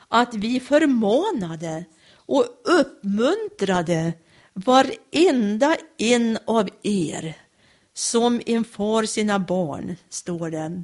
att 0.08 0.34
vi 0.34 0.60
förmanade 0.60 1.86
och 2.14 2.46
uppmuntrade 2.64 4.14
varenda 4.54 5.78
en 5.98 6.38
av 6.46 6.70
er 6.84 7.38
som 7.94 8.42
en 8.46 8.64
far 8.64 9.04
sina 9.04 9.40
barn, 9.40 9.96
står 10.10 10.50
det. 10.50 10.84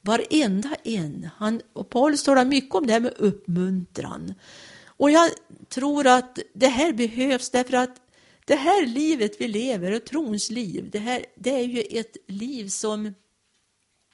Varenda 0.00 0.76
en. 0.84 1.28
Han, 1.36 1.60
och 1.72 1.90
Paulus 1.90 2.22
talar 2.22 2.44
mycket 2.44 2.74
om 2.74 2.86
det 2.86 2.92
här 2.92 3.00
med 3.00 3.14
uppmuntran. 3.16 4.34
Och 5.00 5.10
jag 5.10 5.30
tror 5.68 6.06
att 6.06 6.38
det 6.54 6.68
här 6.68 6.92
behövs 6.92 7.50
därför 7.50 7.76
att 7.76 7.96
det 8.44 8.54
här 8.54 8.86
livet 8.86 9.32
vi 9.38 9.48
lever, 9.48 9.92
och 9.92 10.04
trons 10.04 10.50
liv, 10.50 10.90
det, 10.92 10.98
här, 10.98 11.24
det 11.36 11.50
är 11.50 11.64
ju 11.64 11.80
ett 11.80 12.16
liv 12.26 12.68
som 12.68 13.14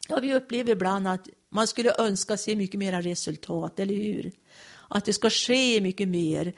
ja, 0.09 0.19
vi 0.23 0.35
upplever 0.35 0.73
ibland 0.73 1.09
att 1.09 1.29
man 1.51 1.67
skulle 1.67 1.95
önska 1.99 2.37
se 2.37 2.57
mycket 2.57 2.79
mera 2.79 3.01
resultat, 3.01 3.81
eller 3.81 3.95
hur? 3.95 4.33
Att 4.89 5.05
det 5.05 5.13
ska 5.13 5.31
ske 5.31 5.81
mycket 5.81 6.09
mer. 6.09 6.53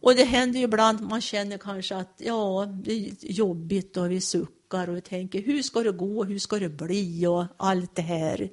Och 0.00 0.14
det 0.14 0.24
händer 0.24 0.58
ju 0.58 0.64
ibland 0.64 1.00
man 1.00 1.20
känner 1.20 1.58
kanske 1.58 1.96
att 1.96 2.14
ja, 2.24 2.66
det 2.84 2.92
är 2.92 3.12
jobbigt 3.20 3.96
och 3.96 4.10
vi 4.10 4.20
suckar 4.20 4.88
och 4.88 4.96
vi 4.96 5.00
tänker 5.00 5.42
hur 5.42 5.62
ska 5.62 5.82
det 5.82 5.92
gå, 5.92 6.24
hur 6.24 6.38
ska 6.38 6.58
det 6.58 6.68
bli 6.68 7.26
och 7.26 7.44
allt 7.56 7.96
det 7.96 8.02
här. 8.02 8.50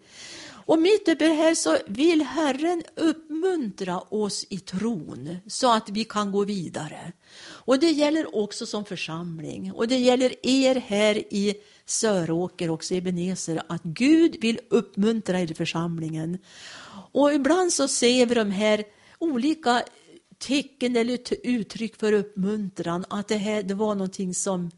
Och 0.68 0.80
mitt 0.80 1.08
uppe 1.08 1.26
i 1.26 1.28
det 1.28 1.34
här 1.34 1.56
så 1.56 1.78
vill 1.88 2.22
Herren 2.22 2.84
uppmuntra 2.96 4.00
oss 4.00 4.46
i 4.50 4.60
tron 4.60 5.38
så 5.48 5.74
att 5.74 5.90
vi 5.90 6.04
kan 6.04 6.32
gå 6.32 6.44
vidare. 6.44 7.12
Och 7.40 7.80
det 7.80 7.92
gäller 7.92 8.36
också 8.36 8.66
som 8.66 8.86
församling 8.86 9.72
och 9.72 9.88
det 9.88 9.98
gäller 9.98 10.34
er 10.44 10.76
här 10.76 11.16
i 11.16 11.56
Söråker 11.86 12.70
också 12.70 12.94
i 12.94 13.02
att 13.68 13.84
Gud 13.84 14.38
vill 14.42 14.60
uppmuntra 14.70 15.40
er 15.42 15.52
i 15.52 15.54
församlingen. 15.54 16.38
Och 17.12 17.34
ibland 17.34 17.74
så 17.74 17.88
ser 17.88 18.26
vi 18.26 18.36
de 18.36 18.52
här 18.52 18.84
olika 19.20 19.84
tecken 20.38 20.96
eller 20.96 21.20
uttryck 21.44 21.96
för 21.96 22.14
uppmuntran 22.14 23.06
att 23.10 23.28
det 23.28 23.38
här 23.38 23.64
det 23.64 23.74
var 23.74 23.96
någonting 23.96 24.34
som 24.34 24.72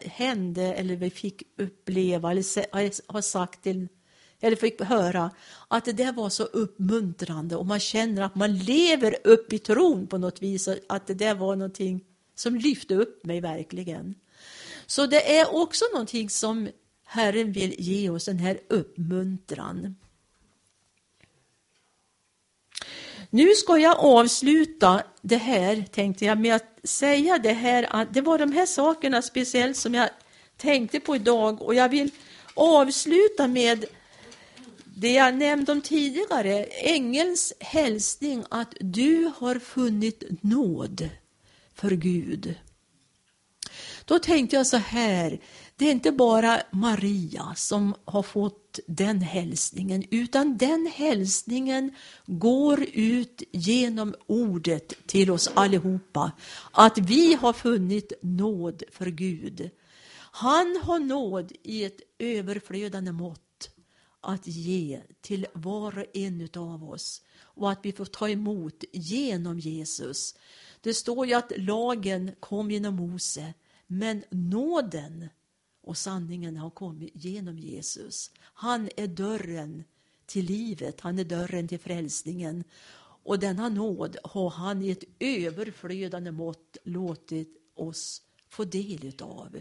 hände 0.00 0.62
eller 0.62 0.96
vi 0.96 1.10
fick 1.10 1.42
uppleva 1.58 2.30
eller 2.30 3.12
har 3.12 3.20
sagt 3.20 3.62
till 3.62 3.88
eller 4.42 4.56
fick 4.56 4.80
höra 4.80 5.30
att 5.68 5.84
det 5.84 5.92
där 5.92 6.12
var 6.12 6.28
så 6.28 6.42
uppmuntrande 6.42 7.56
och 7.56 7.66
man 7.66 7.80
känner 7.80 8.22
att 8.22 8.34
man 8.34 8.58
lever 8.58 9.16
upp 9.24 9.52
i 9.52 9.58
tron 9.58 10.06
på 10.06 10.18
något 10.18 10.42
vis, 10.42 10.68
att 10.88 11.06
det 11.06 11.14
där 11.14 11.34
var 11.34 11.56
någonting 11.56 12.04
som 12.34 12.56
lyfte 12.56 12.94
upp 12.94 13.24
mig 13.24 13.40
verkligen. 13.40 14.14
Så 14.86 15.06
det 15.06 15.38
är 15.38 15.54
också 15.54 15.84
någonting 15.92 16.30
som 16.30 16.68
Herren 17.04 17.52
vill 17.52 17.74
ge 17.78 18.10
oss, 18.10 18.24
den 18.24 18.38
här 18.38 18.58
uppmuntran. 18.68 19.96
Nu 23.30 23.54
ska 23.54 23.78
jag 23.78 23.98
avsluta 23.98 25.02
det 25.22 25.36
här, 25.36 25.84
tänkte 25.90 26.24
jag, 26.24 26.38
med 26.40 26.54
att 26.54 26.78
säga 26.84 27.38
det 27.38 27.52
här 27.52 27.86
att 27.90 28.14
det 28.14 28.20
var 28.20 28.38
de 28.38 28.52
här 28.52 28.66
sakerna 28.66 29.22
speciellt 29.22 29.76
som 29.76 29.94
jag 29.94 30.08
tänkte 30.56 31.00
på 31.00 31.16
idag 31.16 31.62
och 31.62 31.74
jag 31.74 31.88
vill 31.88 32.10
avsluta 32.54 33.48
med 33.48 33.84
det 35.02 35.12
jag 35.12 35.34
nämnde 35.34 35.72
om 35.72 35.80
tidigare, 35.80 36.64
ängelns 36.64 37.52
hälsning 37.60 38.44
att 38.50 38.74
du 38.80 39.32
har 39.36 39.58
funnit 39.58 40.22
nåd 40.40 41.08
för 41.74 41.90
Gud. 41.90 42.54
Då 44.04 44.18
tänkte 44.18 44.56
jag 44.56 44.66
så 44.66 44.76
här, 44.76 45.40
det 45.76 45.88
är 45.88 45.92
inte 45.92 46.12
bara 46.12 46.62
Maria 46.70 47.52
som 47.56 47.94
har 48.04 48.22
fått 48.22 48.78
den 48.86 49.20
hälsningen, 49.20 50.04
utan 50.10 50.56
den 50.56 50.92
hälsningen 50.94 51.94
går 52.26 52.86
ut 52.92 53.42
genom 53.52 54.14
ordet 54.26 55.06
till 55.06 55.30
oss 55.30 55.50
allihopa, 55.54 56.32
att 56.72 56.98
vi 56.98 57.34
har 57.34 57.52
funnit 57.52 58.12
nåd 58.22 58.82
för 58.92 59.06
Gud. 59.06 59.70
Han 60.32 60.80
har 60.82 60.98
nåd 60.98 61.52
i 61.62 61.84
ett 61.84 62.00
överflödande 62.18 63.12
mått 63.12 63.51
att 64.22 64.46
ge 64.46 65.00
till 65.20 65.46
var 65.52 65.98
och 65.98 66.16
en 66.16 66.48
av 66.56 66.90
oss 66.90 67.22
och 67.40 67.70
att 67.70 67.80
vi 67.82 67.92
får 67.92 68.04
ta 68.04 68.28
emot 68.28 68.84
genom 68.92 69.58
Jesus. 69.58 70.34
Det 70.80 70.94
står 70.94 71.26
ju 71.26 71.34
att 71.34 71.52
lagen 71.56 72.30
kom 72.40 72.70
genom 72.70 72.94
Mose, 72.94 73.54
men 73.86 74.24
nåden 74.30 75.28
och 75.82 75.98
sanningen 75.98 76.56
har 76.56 76.70
kommit 76.70 77.10
genom 77.14 77.58
Jesus. 77.58 78.30
Han 78.38 78.88
är 78.96 79.06
dörren 79.06 79.84
till 80.26 80.44
livet, 80.44 81.00
han 81.00 81.18
är 81.18 81.24
dörren 81.24 81.68
till 81.68 81.80
frälsningen. 81.80 82.64
Och 83.24 83.38
denna 83.38 83.68
nåd 83.68 84.16
har 84.24 84.50
han 84.50 84.82
i 84.82 84.90
ett 84.90 85.04
överflödande 85.18 86.30
mått 86.30 86.76
låtit 86.84 87.56
oss 87.74 88.22
få 88.48 88.64
del 88.64 89.04
utav. 89.04 89.56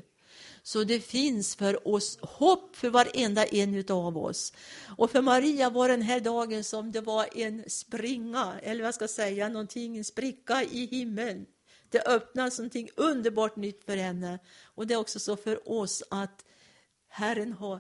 Så 0.64 0.84
det 0.84 1.00
finns 1.00 1.56
för 1.56 1.88
oss 1.88 2.20
hopp 2.22 2.76
för 2.76 2.90
varenda 2.90 3.46
en 3.46 3.86
av 3.90 4.18
oss. 4.18 4.54
Och 4.98 5.12
för 5.12 5.22
Maria 5.22 5.70
var 5.70 5.90
den 5.90 6.02
här 6.02 6.20
dagen 6.20 6.64
som 6.64 6.92
det 6.92 7.02
var 7.02 7.28
en 7.38 7.64
springa, 7.68 8.60
eller 8.64 8.84
vad 8.84 8.96
ska 8.96 9.04
jag 9.04 9.10
säga, 9.10 9.50
någonting, 9.50 9.98
en 9.98 10.06
spricka 10.06 10.64
i 10.64 10.86
himlen. 10.86 11.46
Det 11.90 12.08
öppnas 12.08 12.58
någonting 12.58 12.90
underbart 12.96 13.56
nytt 13.56 13.84
för 13.86 13.98
henne. 13.98 14.40
Och 14.64 14.88
det 14.88 14.94
är 14.94 14.98
också 15.00 15.20
så 15.20 15.36
för 15.36 15.72
oss 15.72 16.04
att 16.10 16.46
Herren 17.08 17.54
har 17.54 17.80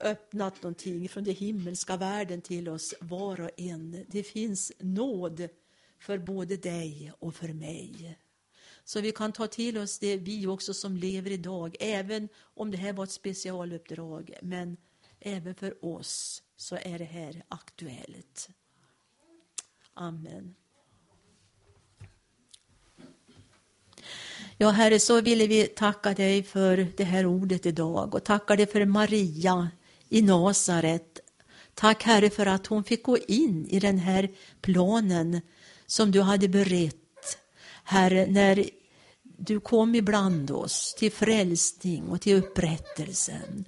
öppnat 0.00 0.62
någonting 0.62 1.08
från 1.08 1.24
den 1.24 1.34
himmelska 1.34 1.96
världen 1.96 2.42
till 2.42 2.68
oss 2.68 2.94
var 3.00 3.40
och 3.40 3.50
en. 3.56 4.04
Det 4.08 4.22
finns 4.22 4.72
nåd 4.78 5.48
för 5.98 6.18
både 6.18 6.56
dig 6.56 7.12
och 7.18 7.34
för 7.34 7.48
mig. 7.48 8.18
Så 8.88 9.00
vi 9.00 9.12
kan 9.12 9.32
ta 9.32 9.46
till 9.46 9.78
oss 9.78 9.98
det 9.98 10.16
vi 10.16 10.46
också 10.46 10.74
som 10.74 10.96
lever 10.96 11.30
idag, 11.30 11.76
även 11.80 12.28
om 12.54 12.70
det 12.70 12.76
här 12.76 12.92
var 12.92 13.04
ett 13.04 13.10
specialuppdrag. 13.10 14.34
Men 14.42 14.76
även 15.20 15.54
för 15.54 15.84
oss 15.84 16.42
så 16.56 16.76
är 16.82 16.98
det 16.98 17.04
här 17.04 17.42
aktuellt. 17.48 18.48
Amen. 19.94 20.54
Ja, 24.58 24.70
Herre, 24.70 25.00
så 25.00 25.20
ville 25.20 25.46
vi 25.46 25.66
tacka 25.66 26.14
dig 26.14 26.42
för 26.42 26.86
det 26.96 27.04
här 27.04 27.26
ordet 27.26 27.66
idag 27.66 28.14
och 28.14 28.24
tacka 28.24 28.56
dig 28.56 28.66
för 28.66 28.84
Maria 28.84 29.70
i 30.08 30.22
Nasaret. 30.22 31.20
Tack 31.74 32.02
Herre 32.02 32.30
för 32.30 32.46
att 32.46 32.66
hon 32.66 32.84
fick 32.84 33.02
gå 33.02 33.18
in 33.18 33.66
i 33.66 33.80
den 33.80 33.98
här 33.98 34.30
planen 34.60 35.40
som 35.86 36.10
du 36.10 36.20
hade 36.20 36.48
berett 36.48 37.05
Herre, 37.88 38.26
när 38.26 38.64
du 39.38 39.60
kom 39.60 39.94
ibland 39.94 40.50
oss 40.50 40.94
till 40.98 41.12
frälsning 41.12 42.08
och 42.08 42.20
till 42.20 42.36
upprättelsen. 42.36 43.64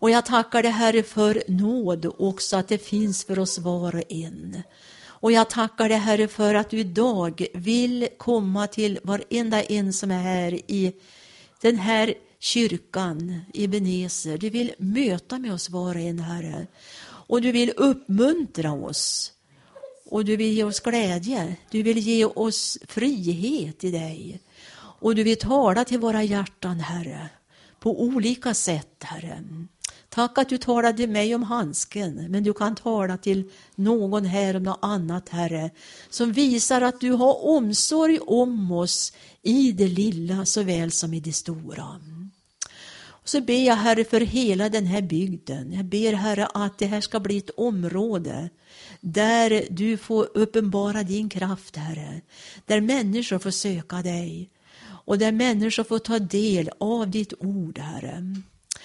Och 0.00 0.10
jag 0.10 0.26
tackar 0.26 0.62
dig 0.62 0.70
Herre 0.70 1.02
för 1.02 1.42
nåd 1.48 2.06
också 2.18 2.56
att 2.56 2.68
det 2.68 2.78
finns 2.78 3.24
för 3.24 3.38
oss 3.38 3.58
var 3.58 3.94
och 3.94 4.12
en. 4.12 4.62
Och 5.04 5.32
jag 5.32 5.50
tackar 5.50 5.88
dig 5.88 5.98
Herre 5.98 6.28
för 6.28 6.54
att 6.54 6.70
du 6.70 6.78
idag 6.78 7.46
vill 7.54 8.08
komma 8.18 8.66
till 8.66 8.98
varenda 9.02 9.62
en 9.62 9.92
som 9.92 10.10
är 10.10 10.22
här 10.22 10.52
i 10.70 10.92
den 11.60 11.78
här 11.78 12.14
kyrkan 12.38 13.40
i 13.54 13.66
Beneser. 13.66 14.38
Du 14.38 14.50
vill 14.50 14.72
möta 14.78 15.38
med 15.38 15.52
oss 15.52 15.70
var 15.70 15.94
och 15.94 16.00
en 16.00 16.18
Herre. 16.18 16.66
Och 17.02 17.42
du 17.42 17.52
vill 17.52 17.72
uppmuntra 17.76 18.72
oss. 18.72 19.33
Och 20.10 20.24
du 20.24 20.36
vill 20.36 20.52
ge 20.52 20.64
oss 20.64 20.80
glädje. 20.80 21.56
Du 21.70 21.82
vill 21.82 21.98
ge 21.98 22.24
oss 22.24 22.78
frihet 22.88 23.84
i 23.84 23.90
dig. 23.90 24.40
Och 24.76 25.14
du 25.14 25.22
vill 25.22 25.38
tala 25.38 25.84
till 25.84 25.98
våra 25.98 26.22
hjärtan, 26.22 26.80
Herre, 26.80 27.28
på 27.80 28.02
olika 28.02 28.54
sätt, 28.54 28.96
Herre. 29.02 29.44
Tack 30.08 30.38
att 30.38 30.48
du 30.48 30.58
talade 30.58 30.96
till 30.96 31.10
mig 31.10 31.34
om 31.34 31.42
handsken, 31.42 32.26
men 32.30 32.44
du 32.44 32.54
kan 32.54 32.74
tala 32.74 33.16
till 33.16 33.50
någon 33.74 34.24
här 34.24 34.56
om 34.56 34.62
något 34.62 34.78
annat, 34.82 35.28
Herre, 35.28 35.70
som 36.10 36.32
visar 36.32 36.80
att 36.80 37.00
du 37.00 37.10
har 37.10 37.44
omsorg 37.46 38.18
om 38.18 38.72
oss 38.72 39.12
i 39.42 39.72
det 39.72 39.88
lilla 39.88 40.44
såväl 40.44 40.90
som 40.90 41.14
i 41.14 41.20
det 41.20 41.32
stora. 41.32 42.00
Så 43.24 43.40
ber 43.40 43.66
jag 43.66 43.76
Herre 43.76 44.04
för 44.04 44.20
hela 44.20 44.68
den 44.68 44.86
här 44.86 45.02
bygden. 45.02 45.72
Jag 45.72 45.84
ber 45.84 46.12
Herre 46.12 46.46
att 46.46 46.78
det 46.78 46.86
här 46.86 47.00
ska 47.00 47.20
bli 47.20 47.38
ett 47.38 47.50
område 47.56 48.50
där 49.00 49.66
du 49.70 49.96
får 49.96 50.28
uppenbara 50.34 51.02
din 51.02 51.28
kraft 51.28 51.76
Herre. 51.76 52.20
Där 52.66 52.80
människor 52.80 53.38
får 53.38 53.50
söka 53.50 54.02
dig 54.02 54.50
och 55.04 55.18
där 55.18 55.32
människor 55.32 55.84
får 55.84 55.98
ta 55.98 56.18
del 56.18 56.70
av 56.80 57.10
ditt 57.10 57.32
ord 57.38 57.78
Herre. 57.78 58.36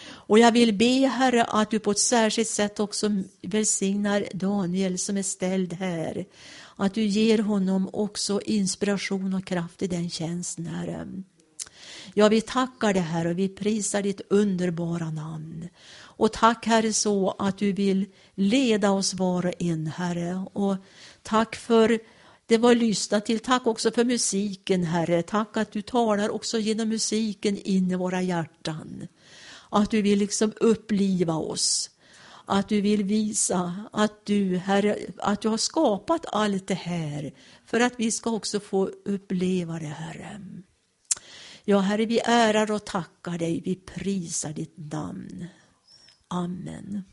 Och 0.05 0.39
jag 0.39 0.51
vill 0.51 0.73
be 0.73 1.07
Herre 1.07 1.43
att 1.43 1.71
du 1.71 1.79
på 1.79 1.91
ett 1.91 1.99
särskilt 1.99 2.49
sätt 2.49 2.79
också 2.79 3.09
välsignar 3.41 4.25
Daniel 4.33 4.97
som 4.97 5.17
är 5.17 5.23
ställd 5.23 5.73
här. 5.73 6.25
Att 6.75 6.93
du 6.93 7.03
ger 7.03 7.37
honom 7.37 7.89
också 7.93 8.41
inspiration 8.41 9.33
och 9.33 9.45
kraft 9.45 9.81
i 9.81 9.87
den 9.87 10.09
tjänsten 10.09 10.65
Herre. 10.65 11.07
Ja, 12.14 12.30
vi 12.30 12.41
tackar 12.41 12.93
dig 12.93 13.02
Herre 13.02 13.30
och 13.30 13.39
vi 13.39 13.50
prisar 13.50 14.02
ditt 14.02 14.22
underbara 14.30 15.12
namn. 15.12 15.70
Och 16.20 16.34
tack 16.34 16.66
Herre 16.66 16.93
så 16.93 17.36
att 17.39 17.58
du 17.58 17.72
vill 17.72 18.06
leda 18.36 18.91
oss 18.91 19.14
var 19.14 19.45
och 19.45 19.54
en 19.60 19.88
Herre. 19.88 20.45
Och 20.54 20.76
tack 21.24 21.56
för 21.56 22.00
det 22.45 22.58
var 22.58 22.76
lyssnat 22.76 23.26
till. 23.26 23.39
Tack 23.39 23.68
också 23.68 23.91
för 23.91 24.04
musiken 24.04 24.84
Herre. 24.84 25.22
Tack 25.24 25.58
att 25.58 25.72
du 25.72 25.82
talar 25.82 26.30
också 26.30 26.60
genom 26.60 26.89
musiken 26.89 27.58
in 27.58 27.91
i 27.91 27.95
våra 27.95 28.22
hjärtan. 28.22 29.08
Att 29.70 29.91
du 29.91 30.02
vill 30.02 30.20
liksom 30.20 30.54
uppliva 30.60 31.34
oss. 31.34 31.89
Att 32.45 32.70
du 32.70 32.82
vill 32.82 33.04
visa 33.04 33.86
att 33.91 34.26
du, 34.26 34.58
Herre, 34.58 34.97
att 35.18 35.41
du 35.41 35.47
har 35.47 35.58
skapat 35.58 36.26
allt 36.28 36.68
det 36.68 36.74
här 36.74 37.34
för 37.66 37.80
att 37.80 37.93
vi 37.97 38.12
ska 38.12 38.32
också 38.32 38.60
få 38.60 38.89
uppleva 39.06 39.80
det, 39.80 39.86
Herre. 39.86 40.41
Ja, 41.66 41.80
Herre, 41.80 42.05
vi 42.05 42.20
ärar 42.20 42.72
och 42.72 42.86
tackar 42.86 43.38
dig, 43.38 43.62
vi 43.66 43.76
prisar 43.76 44.53
ditt 44.53 44.78
namn. 44.78 45.47
Amen. 46.28 47.03